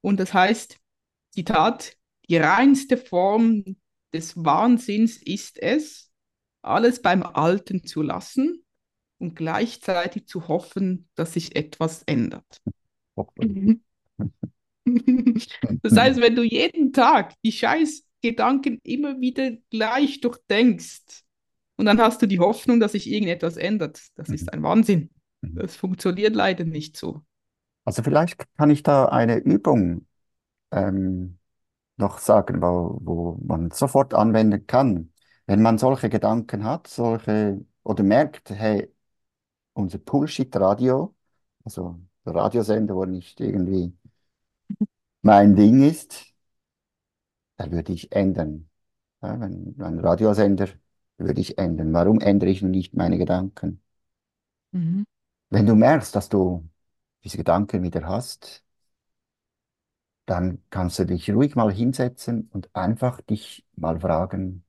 Und 0.00 0.20
das 0.20 0.32
heißt, 0.32 0.78
Zitat, 1.30 1.96
die 2.28 2.38
reinste 2.38 2.96
Form 2.96 3.64
des 4.14 4.36
Wahnsinns 4.42 5.18
ist 5.22 5.62
es, 5.62 6.10
alles 6.64 7.02
beim 7.02 7.22
Alten 7.22 7.84
zu 7.84 8.02
lassen 8.02 8.64
und 9.18 9.36
gleichzeitig 9.36 10.26
zu 10.26 10.48
hoffen, 10.48 11.08
dass 11.14 11.34
sich 11.34 11.56
etwas 11.56 12.02
ändert. 12.04 12.60
Das 15.82 15.96
heißt, 15.96 16.20
wenn 16.20 16.36
du 16.36 16.42
jeden 16.42 16.92
Tag 16.92 17.32
die 17.42 17.52
scheiß 17.52 18.04
Gedanken 18.20 18.80
immer 18.82 19.18
wieder 19.18 19.52
gleich 19.70 20.20
durchdenkst 20.20 21.24
und 21.76 21.86
dann 21.86 21.98
hast 22.00 22.20
du 22.20 22.26
die 22.26 22.38
Hoffnung, 22.38 22.80
dass 22.80 22.92
sich 22.92 23.10
irgendetwas 23.10 23.56
ändert, 23.56 24.02
das 24.14 24.28
ist 24.28 24.52
ein 24.52 24.62
Wahnsinn. 24.62 25.10
Das 25.40 25.76
funktioniert 25.76 26.34
leider 26.34 26.64
nicht 26.64 26.96
so. 26.96 27.22
Also 27.84 28.02
vielleicht 28.02 28.44
kann 28.56 28.70
ich 28.70 28.82
da 28.82 29.06
eine 29.06 29.36
Übung 29.36 30.06
ähm, 30.70 31.38
noch 31.96 32.18
sagen, 32.18 32.60
wo, 32.62 32.98
wo 33.02 33.38
man 33.44 33.70
sofort 33.70 34.14
anwenden 34.14 34.66
kann. 34.66 35.12
Wenn 35.46 35.62
man 35.62 35.78
solche 35.78 36.08
Gedanken 36.08 36.64
hat, 36.64 36.86
solche 36.88 37.64
oder 37.82 38.02
merkt, 38.02 38.50
hey, 38.50 38.92
unser 39.74 39.98
Bullshit-Radio, 39.98 41.14
also 41.64 42.00
der 42.26 42.34
Radiosender, 42.36 42.94
wo 42.96 43.04
nicht 43.06 43.40
irgendwie 43.40 43.94
mein 45.22 45.56
Ding 45.56 45.82
ist, 45.82 46.34
da 47.56 47.70
würde 47.70 47.92
ich 47.92 48.12
ändern. 48.12 48.68
Ja, 49.22 49.40
wenn 49.40 49.76
ein 49.80 50.00
Radiosender 50.00 50.68
würde 51.18 51.40
ich 51.40 51.58
ändern. 51.58 51.92
Warum 51.92 52.20
ändere 52.20 52.50
ich 52.50 52.62
nicht 52.62 52.94
meine 52.94 53.18
Gedanken? 53.18 53.82
Mhm. 54.72 55.04
Wenn 55.50 55.66
du 55.66 55.74
merkst, 55.74 56.14
dass 56.14 56.28
du 56.28 56.68
diese 57.24 57.38
Gedanken 57.38 57.82
wieder 57.82 58.06
hast, 58.06 58.64
dann 60.26 60.62
kannst 60.70 60.98
du 60.98 61.06
dich 61.06 61.30
ruhig 61.30 61.54
mal 61.56 61.72
hinsetzen 61.72 62.48
und 62.52 62.74
einfach 62.74 63.20
dich 63.22 63.66
mal 63.76 64.00
fragen, 64.00 64.63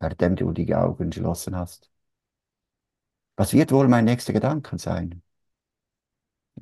während 0.00 0.40
du 0.40 0.52
die 0.52 0.74
Augen 0.74 1.10
geschlossen 1.10 1.56
hast. 1.56 1.90
Was 3.36 3.54
wird 3.54 3.72
wohl 3.72 3.88
mein 3.88 4.04
nächster 4.04 4.34
Gedanke 4.34 4.78
sein? 4.78 5.22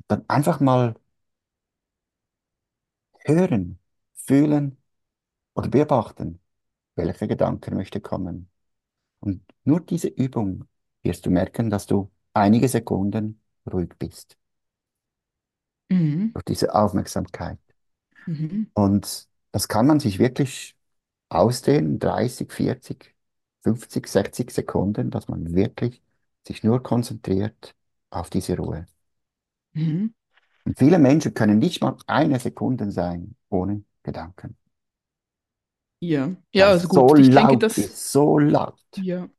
Dann 0.07 0.23
einfach 0.27 0.59
mal 0.59 0.95
hören, 3.25 3.79
fühlen 4.15 4.77
oder 5.55 5.69
beobachten, 5.69 6.39
welcher 6.95 7.27
Gedanke 7.27 7.73
möchte 7.73 8.01
kommen. 8.01 8.49
Und 9.19 9.43
nur 9.65 9.81
diese 9.81 10.09
Übung 10.09 10.67
wirst 11.03 11.25
du 11.25 11.31
merken, 11.31 11.69
dass 11.69 11.87
du 11.87 12.11
einige 12.33 12.69
Sekunden 12.69 13.41
ruhig 13.71 13.91
bist. 13.99 14.37
Mhm. 15.89 16.31
Durch 16.33 16.45
diese 16.45 16.75
Aufmerksamkeit. 16.75 17.59
Mhm. 18.25 18.71
Und 18.73 19.27
das 19.51 19.67
kann 19.67 19.87
man 19.87 19.99
sich 19.99 20.19
wirklich 20.19 20.75
ausdehnen, 21.29 21.99
30, 21.99 22.51
40, 22.51 23.15
50, 23.67 24.07
60 24.07 24.51
Sekunden, 24.51 25.11
dass 25.11 25.27
man 25.27 25.53
wirklich 25.55 26.01
sich 26.47 26.63
nur 26.63 26.83
konzentriert 26.83 27.75
auf 28.09 28.29
diese 28.29 28.57
Ruhe. 28.57 28.85
Mhm. 29.75 30.09
Und 30.65 30.77
viele 30.77 30.99
Menschen 30.99 31.33
können 31.33 31.57
nicht 31.59 31.81
mal 31.81 31.97
eine 32.05 32.39
Sekunde 32.39 32.91
sein 32.91 33.35
ohne 33.49 33.83
Gedanken. 34.03 34.55
Ja, 35.99 36.35
ja, 36.53 36.67
also 36.67 36.77
es 36.77 36.87
so 36.87 36.87
gut, 36.87 37.19
ich 37.19 37.29
denke, 37.29 37.57
laut 37.57 37.71
dass, 37.75 37.75
ist, 37.75 38.11
so 38.11 38.37
laut. 38.39 38.79
ja, 38.95 39.29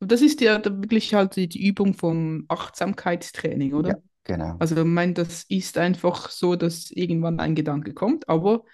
das 0.00 0.22
ist 0.22 0.40
ja 0.40 0.64
wirklich 0.64 1.14
halt 1.14 1.36
die 1.36 1.66
Übung 1.68 1.94
vom 1.94 2.46
Achtsamkeitstraining, 2.48 3.74
Ja, 3.76 3.94
oder? 3.94 4.02
genau. 4.24 4.60
Also, 4.60 4.76
ich 4.76 4.84
meine, 4.84 5.14
das 5.14 5.44
ist 5.44 5.78
einfach 5.78 6.30
so, 6.30 6.56
dass 6.56 6.90
irgendwann 6.92 7.40
ein 7.40 7.54
Gedanke 7.56 7.94
kommt, 7.94 8.28
aber 8.28 8.64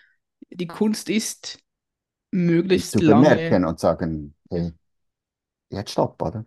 die 0.50 0.68
Kunst 0.68 1.10
ist, 1.10 1.60
möglichst 2.32 2.96
zu 2.96 3.02
lange, 3.02 3.58
bemerken 3.58 3.64
und 3.64 3.80
sagen, 3.80 4.34
ja, 4.50 4.58
hey, 4.58 4.72
jetzt 5.70 5.90
stopp, 5.92 6.20
oder? 6.22 6.44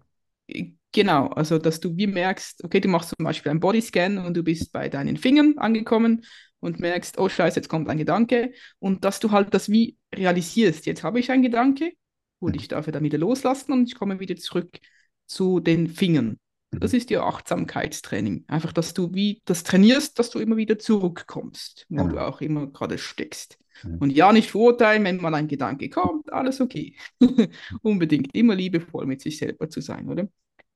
Genau, 0.94 1.28
also 1.28 1.58
dass 1.58 1.80
du 1.80 1.96
wie 1.96 2.08
merkst, 2.08 2.64
okay, 2.66 2.82
du 2.82 2.90
machst 2.90 3.14
zum 3.16 3.24
Beispiel 3.24 3.50
einen 3.50 3.62
Bodyscan 3.62 4.18
und 4.18 4.36
du 4.36 4.44
bist 4.44 4.74
bei 4.74 4.90
deinen 4.90 5.16
Fingern 5.16 5.58
angekommen 5.58 6.26
und 6.60 6.80
merkst, 6.82 7.18
oh 7.18 7.30
Scheiße, 7.30 7.56
jetzt 7.58 7.70
kommt 7.70 7.88
ein 7.90 7.98
Gedanke 7.98 8.52
und 8.80 9.06
dass 9.06 9.20
du 9.22 9.32
halt 9.32 9.54
das 9.54 9.70
wie 9.70 9.98
realisierst, 10.14 10.86
jetzt 10.86 11.04
habe 11.04 11.20
ich 11.22 11.32
einen 11.32 11.44
Gedanke 11.44 11.94
und 12.40 12.56
Mhm. 12.56 12.58
ich 12.58 12.68
darf 12.68 12.88
ihn 12.88 12.94
dann 12.94 13.04
wieder 13.04 13.18
loslassen 13.18 13.72
und 13.72 13.88
ich 13.88 13.96
komme 13.96 14.20
wieder 14.20 14.36
zurück 14.36 14.80
zu 15.28 15.62
den 15.62 15.88
Fingern. 15.88 16.38
Das 16.80 16.94
ist 16.94 17.10
ja 17.10 17.24
Achtsamkeitstraining. 17.24 18.46
Einfach, 18.48 18.74
dass 18.74 18.94
du 18.94 19.14
wie 19.14 19.42
das 19.46 19.64
trainierst, 19.64 20.18
dass 20.20 20.30
du 20.30 20.40
immer 20.40 20.58
wieder 20.58 20.80
zurückkommst, 20.80 21.86
wo 21.90 22.08
du 22.08 22.18
Genau. 22.18 22.26
auch 22.26 22.42
immer 22.42 22.68
gerade 22.68 22.98
steckst. 22.98 23.58
Mhm. 23.84 24.00
Und 24.00 24.12
ja, 24.12 24.32
nicht 24.34 24.50
verurteilen, 24.50 25.04
wenn 25.04 25.18
mal 25.18 25.34
ein 25.36 25.48
Gedanke 25.48 25.90
kommt, 25.90 26.32
alles 26.34 26.60
okay. 26.62 26.96
Unbedingt 27.82 28.34
immer 28.36 28.56
liebevoll 28.56 29.06
mit 29.06 29.22
sich 29.22 29.38
selber 29.38 29.70
zu 29.70 29.82
sein, 29.82 30.10
oder? 30.10 30.28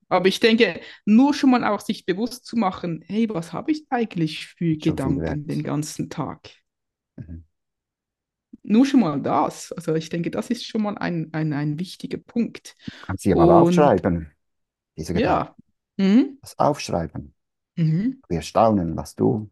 Aber 0.10 0.28
ich 0.28 0.40
denke, 0.40 0.82
nur 1.06 1.34
schon 1.34 1.52
mal 1.52 1.64
auch 1.66 1.82
sich 1.82 2.06
bewusst 2.06 2.46
zu 2.46 2.58
machen, 2.58 3.04
hey, 3.08 3.30
was 3.30 3.54
habe 3.54 3.72
ich 3.72 3.86
eigentlich 3.90 4.48
für 4.48 4.78
Schon 4.80 4.98
Gedanken 4.98 5.48
den 5.48 5.64
ganzen 5.64 6.10
Tag? 6.10 6.50
Mhm. 7.18 7.44
Nur 8.64 8.86
schon 8.86 9.02
mal 9.02 9.22
das. 9.22 9.72
Also 9.74 9.94
ich 9.96 10.10
denke, 10.10 10.32
das 10.32 10.50
ist 10.50 10.66
schon 10.66 10.82
mal 10.84 10.98
ein, 10.98 11.30
ein, 11.34 11.54
ein 11.54 11.80
wichtiger 11.80 12.18
Punkt. 12.18 12.76
Kannst 13.02 13.24
du 13.26 13.30
dir 13.30 13.36
mal 13.38 13.50
Und 13.50 13.52
aufschreiben, 13.52 14.32
diese 14.98 15.14
Gedanken. 15.14 15.48
ja, 15.48 15.56
mhm. 15.98 16.38
Das 16.42 16.58
Aufschreiben. 16.58 17.34
Mhm. 17.76 18.22
Wir 18.28 18.42
staunen, 18.42 18.96
was 18.96 19.16
du 19.16 19.50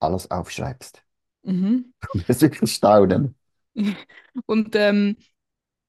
alles 0.00 0.30
aufschreibst. 0.30 1.02
Mhm. 1.42 1.94
Du 2.12 2.28
wirst 2.28 2.42
wirklich 2.42 2.72
staunen. 2.72 3.34
Und 4.46 4.74
ähm, 4.74 5.16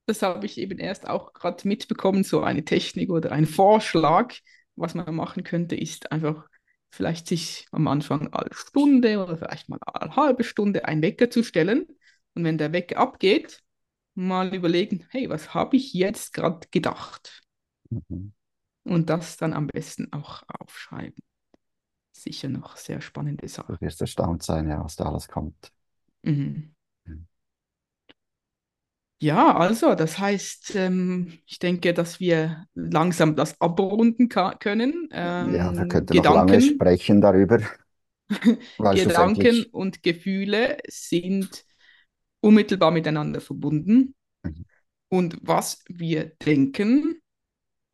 das 0.06 0.22
habe 0.22 0.46
ich 0.46 0.58
eben 0.58 0.80
erst 0.80 1.08
auch 1.08 1.34
gerade 1.34 1.68
mitbekommen, 1.68 2.24
so 2.24 2.42
eine 2.42 2.64
Technik 2.64 3.10
oder 3.10 3.32
ein 3.32 3.46
Vorschlag, 3.46 4.36
was 4.76 4.94
man 4.94 5.14
machen 5.16 5.44
könnte, 5.44 5.76
ist 5.76 6.12
einfach 6.12 6.48
vielleicht 6.90 7.28
sich 7.28 7.68
am 7.72 7.88
Anfang 7.88 8.34
alle 8.34 8.54
Stunde 8.54 9.22
oder 9.22 9.38
vielleicht 9.38 9.68
mal 9.70 9.80
alle 9.86 10.16
halbe 10.16 10.44
Stunde 10.44 10.86
einen 10.86 11.02
Wecker 11.02 11.30
zu 11.30 11.44
stellen. 11.44 11.88
Und 12.34 12.44
wenn 12.44 12.58
der 12.58 12.72
Wecker 12.72 12.98
abgeht, 12.98 13.62
mal 14.16 14.54
überlegen, 14.54 15.06
hey, 15.10 15.30
was 15.30 15.54
habe 15.54 15.76
ich 15.76 15.94
jetzt 15.94 16.34
gerade 16.34 16.68
gedacht? 16.72 17.44
Mhm. 17.90 18.34
Und 18.88 19.10
das 19.10 19.38
dann 19.38 19.54
am 19.54 19.68
besten 19.68 20.12
auch 20.14 20.44
aufschreiben. 20.48 21.24
Sicher 22.14 22.50
noch 22.50 22.78
sehr 22.78 23.02
spannende 23.02 23.48
Du 23.68 23.76
Sache. 23.76 23.80
wirst 23.80 24.02
erstaunt 24.02 24.44
sein, 24.44 24.68
ja, 24.70 24.84
was 24.84 24.96
da 24.98 25.06
alles 25.06 25.28
kommt. 25.30 25.72
Mhm. 26.24 26.74
Mhm. 27.06 27.28
Ja, 29.20 29.56
also 29.58 29.96
das 29.96 30.20
heißt, 30.20 30.76
ähm, 30.76 31.40
ich 31.48 31.58
denke, 31.58 31.94
dass 31.94 32.20
wir 32.20 32.68
langsam 32.76 33.36
das 33.36 33.60
abrunden 33.60 34.30
können. 34.30 35.10
Ja, 35.40 35.76
wir 35.78 35.86
Ähm, 35.86 35.88
könnten 35.88 36.16
noch 36.16 36.30
lange 36.30 36.62
Gedanken, 36.62 36.62
sprechen 36.62 37.22
darüber, 37.22 37.60
Gedanken 38.92 39.64
und 39.66 40.04
Gefühle 40.04 40.78
sind 40.88 41.66
unmittelbar 42.42 42.92
miteinander 42.92 43.42
verbunden. 43.42 44.16
Mhm. 44.44 44.64
Und 45.10 45.38
was 45.42 45.84
wir 45.90 46.26
denken, 46.46 47.22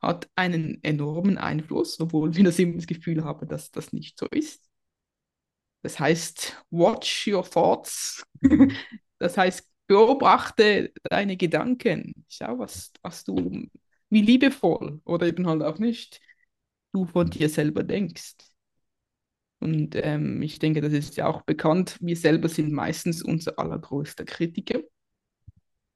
hat 0.03 0.29
einen 0.35 0.83
enormen 0.83 1.37
Einfluss, 1.37 1.99
obwohl 1.99 2.35
wir 2.35 2.43
das 2.43 2.59
immer 2.59 2.75
das 2.75 2.87
Gefühl 2.87 3.23
haben, 3.23 3.47
dass 3.47 3.71
das 3.71 3.93
nicht 3.93 4.19
so 4.19 4.27
ist. 4.27 4.69
Das 5.81 5.99
heißt, 5.99 6.63
watch 6.71 7.27
your 7.27 7.43
thoughts. 7.43 8.25
Das 9.19 9.37
heißt, 9.37 9.65
beobachte 9.87 10.91
deine 11.03 11.37
Gedanken. 11.37 12.25
Schau, 12.27 12.59
was, 12.59 12.91
was 13.03 13.23
du, 13.23 13.69
wie 14.09 14.21
liebevoll 14.21 14.99
oder 15.05 15.27
eben 15.27 15.47
halt 15.47 15.61
auch 15.63 15.79
nicht 15.79 16.19
du 16.91 17.05
von 17.05 17.29
dir 17.29 17.47
selber 17.47 17.83
denkst. 17.83 18.35
Und 19.59 19.95
ähm, 19.95 20.41
ich 20.41 20.59
denke, 20.59 20.81
das 20.81 20.91
ist 20.91 21.15
ja 21.15 21.27
auch 21.27 21.43
bekannt, 21.43 21.97
wir 22.01 22.17
selber 22.17 22.49
sind 22.49 22.73
meistens 22.73 23.23
unser 23.23 23.57
allergrößter 23.57 24.25
Kritiker. 24.25 24.81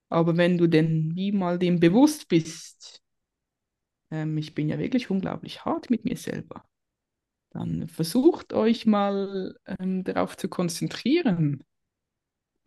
Aber 0.09 0.37
wenn 0.37 0.57
du 0.57 0.67
denn 0.67 1.15
wie 1.15 1.31
mal 1.31 1.59
dem 1.59 1.79
bewusst 1.79 2.27
bist, 2.29 3.01
ähm, 4.11 4.37
ich 4.37 4.55
bin 4.55 4.69
ja 4.69 4.79
wirklich 4.79 5.09
unglaublich 5.09 5.65
hart 5.65 5.89
mit 5.89 6.05
mir 6.05 6.17
selber, 6.17 6.63
dann 7.51 7.87
versucht 7.87 8.53
euch 8.53 8.85
mal 8.85 9.55
ähm, 9.65 10.03
darauf 10.03 10.37
zu 10.37 10.49
konzentrieren, 10.49 11.63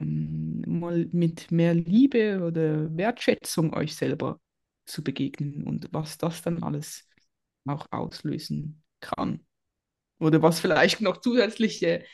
ähm, 0.01 0.63
mal 0.67 1.07
mit 1.13 1.51
mehr 1.51 1.75
Liebe 1.75 2.43
oder 2.43 2.97
Wertschätzung 2.97 3.75
euch 3.75 3.95
selber 3.95 4.41
zu 4.87 5.05
begegnen 5.05 5.65
und 5.65 5.89
was 5.93 6.19
das 6.19 6.43
dann 6.43 6.63
alles 6.63 7.07
auch 7.67 7.87
auslösen 7.93 8.83
kann. 9.01 9.47
Oder 10.19 10.43
was 10.43 10.61
vielleicht 10.61 11.01
noch 11.01 11.19
zusätzliche 11.19 12.05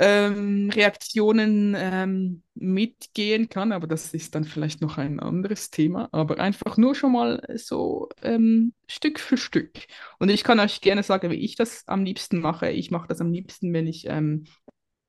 ähm, 0.00 0.70
Reaktionen 0.70 1.74
ähm, 1.76 2.42
mitgehen 2.54 3.48
kann, 3.48 3.72
aber 3.72 3.88
das 3.88 4.14
ist 4.14 4.32
dann 4.34 4.44
vielleicht 4.44 4.80
noch 4.80 4.96
ein 4.96 5.18
anderes 5.18 5.70
Thema. 5.70 6.08
Aber 6.12 6.38
einfach 6.38 6.76
nur 6.76 6.94
schon 6.94 7.12
mal 7.12 7.42
so 7.56 8.08
ähm, 8.22 8.74
Stück 8.86 9.18
für 9.18 9.36
Stück. 9.36 9.72
Und 10.20 10.28
ich 10.30 10.44
kann 10.44 10.60
euch 10.60 10.80
gerne 10.80 11.02
sagen, 11.02 11.30
wie 11.32 11.44
ich 11.44 11.56
das 11.56 11.86
am 11.88 12.04
liebsten 12.04 12.40
mache. 12.40 12.70
Ich 12.70 12.92
mache 12.92 13.08
das 13.08 13.20
am 13.20 13.32
liebsten, 13.32 13.72
wenn 13.72 13.88
ich 13.88 14.06
ähm, 14.06 14.44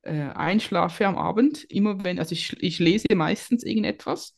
äh, 0.01 0.29
einschlafe 0.29 1.05
am 1.05 1.17
Abend. 1.17 1.65
Immer 1.65 2.03
wenn, 2.03 2.17
also 2.17 2.33
ich, 2.33 2.57
ich 2.59 2.79
lese 2.79 3.15
meistens 3.15 3.63
irgendetwas. 3.63 4.35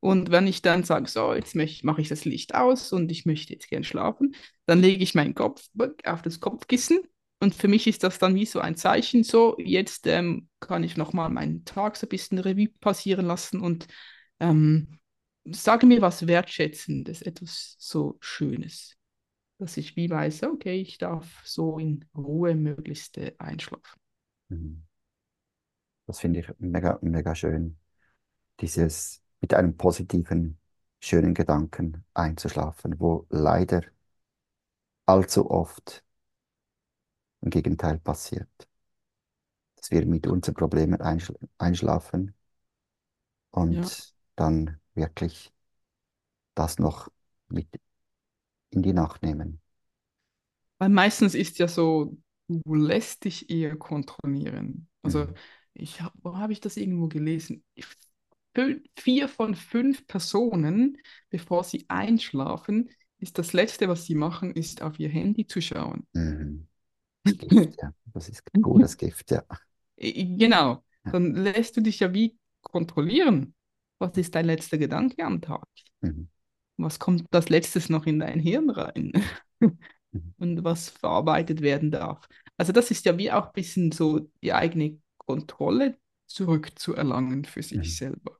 Und 0.00 0.30
wenn 0.30 0.46
ich 0.46 0.62
dann 0.62 0.84
sage, 0.84 1.08
so, 1.08 1.34
jetzt 1.34 1.54
mache 1.54 2.00
ich 2.00 2.08
das 2.08 2.24
Licht 2.24 2.54
aus 2.54 2.92
und 2.92 3.12
ich 3.12 3.26
möchte 3.26 3.52
jetzt 3.52 3.68
gern 3.68 3.84
schlafen, 3.84 4.34
dann 4.64 4.80
lege 4.80 5.02
ich 5.02 5.14
meinen 5.14 5.34
Kopf 5.34 5.68
auf 6.04 6.22
das 6.22 6.40
Kopfkissen 6.40 7.00
und 7.42 7.56
für 7.56 7.66
mich 7.66 7.88
ist 7.88 8.04
das 8.04 8.20
dann 8.20 8.36
wie 8.36 8.46
so 8.46 8.60
ein 8.60 8.76
Zeichen, 8.76 9.24
so, 9.24 9.56
jetzt 9.58 10.06
ähm, 10.06 10.48
kann 10.60 10.84
ich 10.84 10.96
nochmal 10.96 11.28
meinen 11.28 11.64
Tag 11.64 11.96
so 11.96 12.06
ein 12.06 12.08
bisschen 12.08 12.38
Revue 12.38 12.68
passieren 12.68 13.26
lassen 13.26 13.60
und 13.60 13.88
ähm, 14.38 15.00
sage 15.46 15.86
mir 15.86 16.00
was 16.00 16.28
Wertschätzendes, 16.28 17.20
etwas 17.20 17.74
so 17.80 18.16
Schönes, 18.20 18.96
dass 19.58 19.76
ich 19.76 19.96
wie 19.96 20.08
weiß, 20.08 20.44
okay, 20.44 20.80
ich 20.80 20.98
darf 20.98 21.42
so 21.44 21.80
in 21.80 22.04
Ruhe 22.14 22.54
möglichst 22.54 23.18
äh, 23.18 23.34
einschlafen. 23.38 24.00
Mhm. 24.48 24.84
Das 26.06 26.20
finde 26.20 26.40
ich 26.40 26.46
mega, 26.58 27.00
mega 27.02 27.34
schön, 27.34 27.76
dieses 28.60 29.20
mit 29.40 29.52
einem 29.52 29.76
positiven, 29.76 30.60
schönen 31.00 31.34
Gedanken 31.34 32.04
einzuschlafen, 32.14 33.00
wo 33.00 33.26
leider 33.30 33.82
allzu 35.06 35.50
oft 35.50 36.04
im 37.42 37.50
Gegenteil 37.50 37.98
passiert. 38.00 38.48
Dass 39.76 39.90
wir 39.90 40.06
mit 40.06 40.26
unseren 40.26 40.54
Problemen 40.54 41.02
einschl 41.02 41.34
einschlafen 41.58 42.32
Ja, 43.68 43.90
und 43.90 44.12
dann 44.36 44.80
wirklich 44.94 45.52
das 46.54 46.78
noch 46.78 47.08
mit 47.48 47.68
in 48.70 48.82
die 48.82 48.92
Nacht 48.92 49.22
nehmen. 49.22 49.60
weil 50.78 50.88
meistens 50.88 51.34
ist 51.34 51.58
ja 51.58 51.68
so, 51.68 52.16
du 52.48 52.74
lässt 52.74 53.24
dich 53.24 53.50
eher 53.50 53.76
kontrollieren. 53.76 54.88
Also 55.02 55.26
Mhm. 55.26 55.34
ich, 55.74 56.00
hab- 56.02 56.14
wo 56.22 56.36
habe 56.36 56.52
ich 56.52 56.60
das 56.60 56.76
irgendwo 56.76 57.08
gelesen? 57.08 57.64
vier 58.98 59.28
von 59.28 59.54
fünf 59.54 60.06
Personen, 60.06 60.98
bevor 61.30 61.64
sie 61.64 61.84
einschlafen, 61.88 62.90
ist 63.18 63.38
das 63.38 63.52
Letzte, 63.52 63.88
was 63.88 64.04
sie 64.06 64.14
machen, 64.14 64.52
ist 64.52 64.82
auf 64.82 64.98
ihr 64.98 65.08
Handy 65.08 65.46
zu 65.46 65.60
schauen. 65.60 66.06
Mhm. 66.14 66.66
Das 67.24 67.38
Gift, 67.38 67.82
ja. 67.82 67.92
Das 68.12 68.28
ist 68.28 68.42
pures 68.60 68.96
Gift, 68.96 69.30
ja. 69.30 69.44
Genau. 69.96 70.84
dann 71.10 71.34
lässt 71.34 71.76
du 71.76 71.80
dich 71.80 72.00
ja 72.00 72.12
wie 72.12 72.38
kontrollieren. 72.62 73.54
Was 73.98 74.16
ist 74.16 74.34
dein 74.34 74.46
letzter 74.46 74.78
Gedanke 74.78 75.24
am 75.24 75.40
Tag? 75.40 75.66
Mhm. 76.00 76.28
Was 76.76 76.98
kommt 76.98 77.32
als 77.34 77.48
letztes 77.48 77.88
noch 77.88 78.06
in 78.06 78.18
dein 78.18 78.40
Hirn 78.40 78.70
rein? 78.70 79.12
Und 80.38 80.64
was 80.64 80.90
verarbeitet 80.90 81.62
werden 81.62 81.90
darf. 81.90 82.28
Also 82.56 82.72
das 82.72 82.90
ist 82.90 83.04
ja 83.06 83.16
wie 83.16 83.30
auch 83.30 83.46
ein 83.46 83.52
bisschen 83.52 83.92
so 83.92 84.20
die 84.42 84.52
eigene 84.52 85.00
Kontrolle 85.16 85.96
zurückzuerlangen 86.26 87.44
für 87.44 87.62
sich 87.62 87.78
Mhm. 87.78 87.84
selber. 87.84 88.38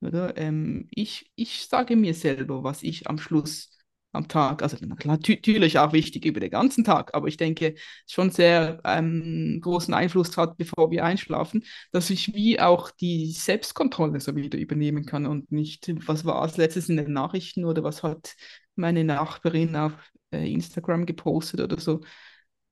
Oder? 0.00 0.36
Ähm, 0.36 0.88
ich, 0.90 1.30
ich 1.36 1.66
sage 1.68 1.96
mir 1.96 2.14
selber, 2.14 2.64
was 2.64 2.82
ich 2.82 3.08
am 3.08 3.18
Schluss 3.18 3.70
am 4.16 4.28
Tag, 4.28 4.62
also 4.62 4.76
natürlich 5.04 5.78
auch 5.78 5.92
wichtig 5.92 6.24
über 6.24 6.40
den 6.40 6.50
ganzen 6.50 6.84
Tag, 6.84 7.14
aber 7.14 7.28
ich 7.28 7.36
denke, 7.36 7.74
schon 8.08 8.30
sehr 8.30 8.80
ähm, 8.84 9.60
großen 9.62 9.94
Einfluss 9.94 10.36
hat, 10.36 10.56
bevor 10.56 10.90
wir 10.90 11.04
einschlafen, 11.04 11.64
dass 11.92 12.10
ich 12.10 12.34
wie 12.34 12.60
auch 12.60 12.90
die 12.90 13.32
Selbstkontrolle 13.32 14.20
so 14.20 14.34
wieder 14.36 14.58
übernehmen 14.58 15.06
kann 15.06 15.26
und 15.26 15.52
nicht, 15.52 15.90
was 16.08 16.24
war 16.24 16.42
als 16.42 16.56
letztes 16.56 16.88
in 16.88 16.96
den 16.96 17.12
Nachrichten 17.12 17.64
oder 17.64 17.82
was 17.84 18.02
hat 18.02 18.34
meine 18.74 19.04
Nachbarin 19.04 19.76
auf 19.76 19.92
äh, 20.32 20.52
Instagram 20.52 21.06
gepostet 21.06 21.60
oder 21.60 21.78
so. 21.80 22.00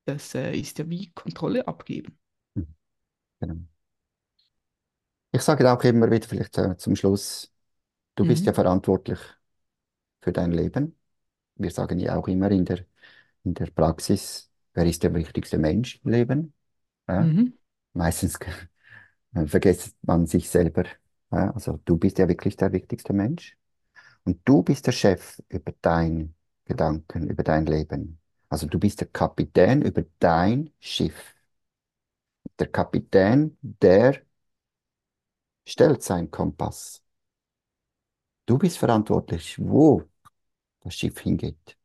Das 0.06 0.34
äh, 0.34 0.56
ist 0.58 0.78
ja 0.78 0.88
wie 0.90 1.12
Kontrolle 1.14 1.68
abgeben. 1.68 2.18
Mhm. 2.56 2.66
Genau. 3.40 3.56
Ich 5.32 5.42
sage 5.42 5.70
auch 5.70 5.82
immer 5.84 6.10
wieder 6.10 6.26
vielleicht 6.28 6.56
äh, 6.58 6.76
zum 6.78 6.96
Schluss, 6.96 7.52
du 8.16 8.26
bist 8.26 8.46
ja 8.46 8.52
Mhm. 8.52 8.54
verantwortlich 8.54 9.18
für 10.22 10.32
dein 10.32 10.52
Leben. 10.52 10.96
Wir 11.56 11.70
sagen 11.70 11.98
ja 11.98 12.16
auch 12.16 12.28
immer 12.28 12.50
in 12.50 12.64
der, 12.64 12.84
in 13.44 13.54
der 13.54 13.66
Praxis, 13.66 14.50
wer 14.74 14.86
ist 14.86 15.02
der 15.02 15.14
wichtigste 15.14 15.58
Mensch 15.58 16.00
im 16.04 16.10
Leben? 16.10 16.54
Ja? 17.08 17.22
Mhm. 17.22 17.54
Meistens 17.92 18.38
vergisst 19.46 19.96
man 20.02 20.26
sich 20.26 20.48
selber. 20.50 20.84
Ja? 21.32 21.50
Also 21.52 21.80
du 21.84 21.96
bist 21.98 22.18
ja 22.18 22.28
wirklich 22.28 22.56
der 22.56 22.72
wichtigste 22.72 23.12
Mensch. 23.12 23.56
Und 24.24 24.40
du 24.44 24.62
bist 24.62 24.86
der 24.86 24.92
Chef 24.92 25.40
über 25.48 25.72
dein 25.82 26.34
Gedanken, 26.64 27.28
über 27.28 27.42
dein 27.42 27.66
Leben. 27.66 28.18
Also 28.48 28.66
du 28.66 28.78
bist 28.78 29.00
der 29.00 29.08
Kapitän 29.08 29.82
über 29.82 30.04
dein 30.18 30.70
Schiff. 30.80 31.34
Der 32.58 32.66
Kapitän, 32.66 33.56
der 33.62 34.22
stellt 35.66 36.02
seinen 36.02 36.30
Kompass. 36.30 37.02
Du 38.46 38.58
bist 38.58 38.78
verantwortlich, 38.78 39.58
wo 39.58 40.02
das 40.84 40.94
Schiff 40.96 41.18
hingeht. 41.20 41.76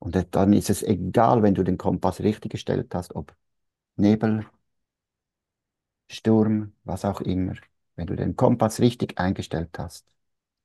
Und 0.00 0.16
dann 0.34 0.52
ist 0.52 0.70
es 0.70 0.82
egal, 0.82 1.42
wenn 1.42 1.54
du 1.54 1.62
den 1.64 1.78
Kompass 1.78 2.20
richtig 2.20 2.52
gestellt 2.52 2.94
hast, 2.94 3.14
ob 3.14 3.34
Nebel, 3.96 4.46
Sturm, 6.10 6.74
was 6.84 7.04
auch 7.06 7.20
immer. 7.22 7.54
Wenn 7.96 8.06
du 8.06 8.14
den 8.16 8.36
Kompass 8.36 8.78
richtig 8.80 9.18
eingestellt 9.18 9.70
hast, 9.78 10.06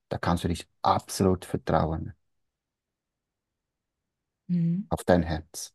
da 0.09 0.17
kannst 0.19 0.43
du 0.45 0.47
dich 0.49 0.67
absolut 0.83 1.45
vertrauen 1.45 2.13
Mhm. 4.49 4.87
auf 4.89 5.03
dein 5.03 5.23
Herz. 5.23 5.73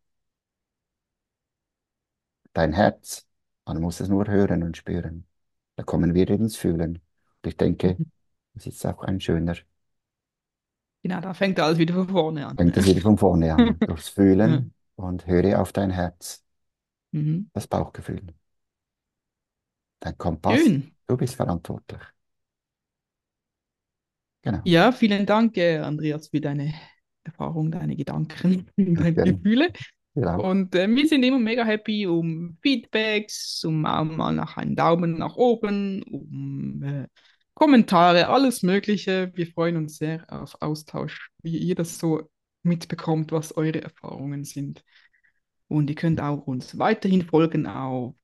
Dein 2.53 2.73
Herz, 2.75 3.27
man 3.65 3.81
muss 3.81 4.01
es 4.01 4.09
nur 4.09 4.27
hören 4.29 4.63
und 4.63 4.77
spüren. 4.77 5.27
Da 5.77 5.83
kommen 5.85 6.15
wir 6.15 6.29
ins 6.31 6.57
Fühlen. 6.57 6.97
Und 6.97 7.47
ich 7.49 7.57
denke, 7.57 7.99
Mhm. 7.99 8.11
das 8.55 8.67
ist 8.67 8.85
auch 8.87 9.03
ein 9.05 9.21
schöner, 9.21 9.57
Genau, 11.09 11.21
da 11.23 11.33
fängt 11.35 11.59
alles 11.59 11.79
wieder 11.79 11.95
von 11.95 12.09
vorne 12.09 12.47
an. 12.47 12.57
fängt 12.57 12.77
das 12.77 12.87
wieder 12.87 13.01
von 13.01 13.17
vorne 13.19 13.55
an. 13.55 13.79
Durchs. 13.87 14.09
Fühlen 14.11 14.75
und 14.97 15.27
höre 15.27 15.61
auf 15.61 15.73
dein 15.73 15.91
Herz, 15.91 16.45
Mhm. 17.13 17.49
das 17.53 17.67
Bauchgefühl. 17.67 18.23
Dein 20.01 20.19
Kompass, 20.19 20.61
Schön. 20.61 20.93
du 21.07 21.17
bist 21.17 21.37
verantwortlich. 21.37 22.01
Genau. 24.43 24.63
Ja, 24.65 24.93
vielen 24.93 25.27
Dank, 25.27 25.57
äh, 25.57 25.79
Andreas, 25.79 26.29
für 26.29 26.41
deine 26.41 26.75
Erfahrung, 27.25 27.71
deine 27.71 27.97
Gedanken, 27.97 28.71
deine 28.77 29.15
Gerne. 29.15 29.33
Gefühle. 29.35 29.73
Ja. 30.15 30.37
Und 30.37 30.75
äh, 30.75 30.89
wir 30.89 31.09
sind 31.09 31.23
immer 31.25 31.39
mega 31.39 31.65
happy 31.65 32.07
um 32.07 32.59
Feedbacks, 32.63 33.65
um 33.65 33.87
auch 33.87 34.05
mal 34.05 34.33
nach 34.33 34.57
einen 34.57 34.77
Daumen 34.77 35.19
nach 35.19 35.37
oben, 35.37 36.03
um 36.05 36.83
äh, 36.83 37.07
Kommentare, 37.59 38.29
alles 38.29 38.63
Mögliche. 38.63 39.33
Wir 39.35 39.49
freuen 39.49 39.79
uns 39.79 39.97
sehr 39.97 40.25
auf 40.29 40.57
Austausch, 40.63 41.33
wie 41.43 41.59
ihr 41.59 41.75
das 41.75 41.99
so 41.99 42.31
mitbekommt, 42.63 43.33
was 43.33 43.57
eure 43.57 43.83
Erfahrungen 43.83 44.45
sind. 44.45 44.85
Und 45.67 45.91
ihr 45.91 45.97
könnt 45.97 46.21
auch 46.21 46.47
uns 46.47 46.79
weiterhin 46.79 47.23
folgen 47.23 47.67
auf 47.67 48.15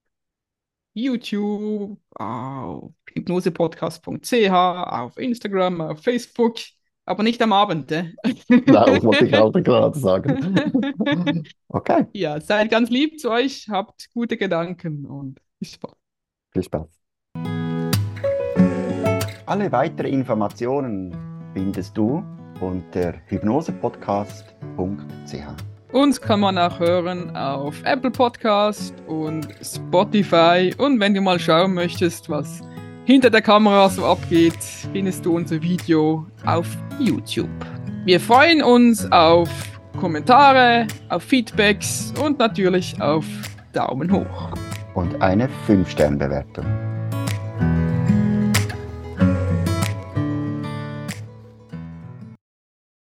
YouTube, 0.92 1.98
auf 2.14 2.92
hypnosepodcast.ch, 3.12 4.50
auf 4.52 5.16
Instagram, 5.16 5.80
auf 5.80 6.00
Facebook, 6.00 6.58
aber 7.04 7.24
nicht 7.24 7.42
am 7.42 7.52
Abend. 7.52 7.90
Äh? 7.90 8.12
Genau, 8.48 8.86
wollte 9.02 9.26
ich 9.26 9.34
auch 9.34 9.50
gerade 9.64 9.98
sagen. 9.98 11.42
Okay, 11.66 12.06
Ja, 12.12 12.40
seid 12.40 12.70
ganz 12.70 12.88
lieb 12.88 13.18
zu 13.18 13.32
euch, 13.32 13.68
habt 13.68 14.08
gute 14.12 14.36
Gedanken 14.36 15.06
und 15.06 15.40
bis 15.58 15.76
bald. 15.76 15.96
viel 16.52 16.62
Spaß. 16.62 17.03
Alle 19.46 19.70
weiteren 19.72 20.10
Informationen 20.10 21.14
findest 21.52 21.98
du 21.98 22.24
unter 22.60 23.12
hypnosepodcast.ch. 23.26 25.92
Uns 25.92 26.20
kann 26.20 26.40
man 26.40 26.56
auch 26.56 26.80
hören 26.80 27.36
auf 27.36 27.82
Apple 27.84 28.10
Podcast 28.10 28.94
und 29.06 29.46
Spotify. 29.62 30.74
Und 30.78 30.98
wenn 30.98 31.12
du 31.12 31.20
mal 31.20 31.38
schauen 31.38 31.74
möchtest, 31.74 32.30
was 32.30 32.62
hinter 33.04 33.28
der 33.28 33.42
Kamera 33.42 33.90
so 33.90 34.06
abgeht, 34.06 34.58
findest 34.92 35.26
du 35.26 35.36
unser 35.36 35.60
Video 35.60 36.24
auf 36.46 36.66
YouTube. 36.98 37.50
Wir 38.06 38.20
freuen 38.20 38.62
uns 38.62 39.10
auf 39.12 39.50
Kommentare, 40.00 40.86
auf 41.10 41.22
Feedbacks 41.22 42.14
und 42.24 42.38
natürlich 42.38 42.98
auf 43.00 43.26
Daumen 43.74 44.10
hoch. 44.10 44.48
Und 44.94 45.20
eine 45.20 45.50
5-Sterne-Bewertung. 45.68 46.93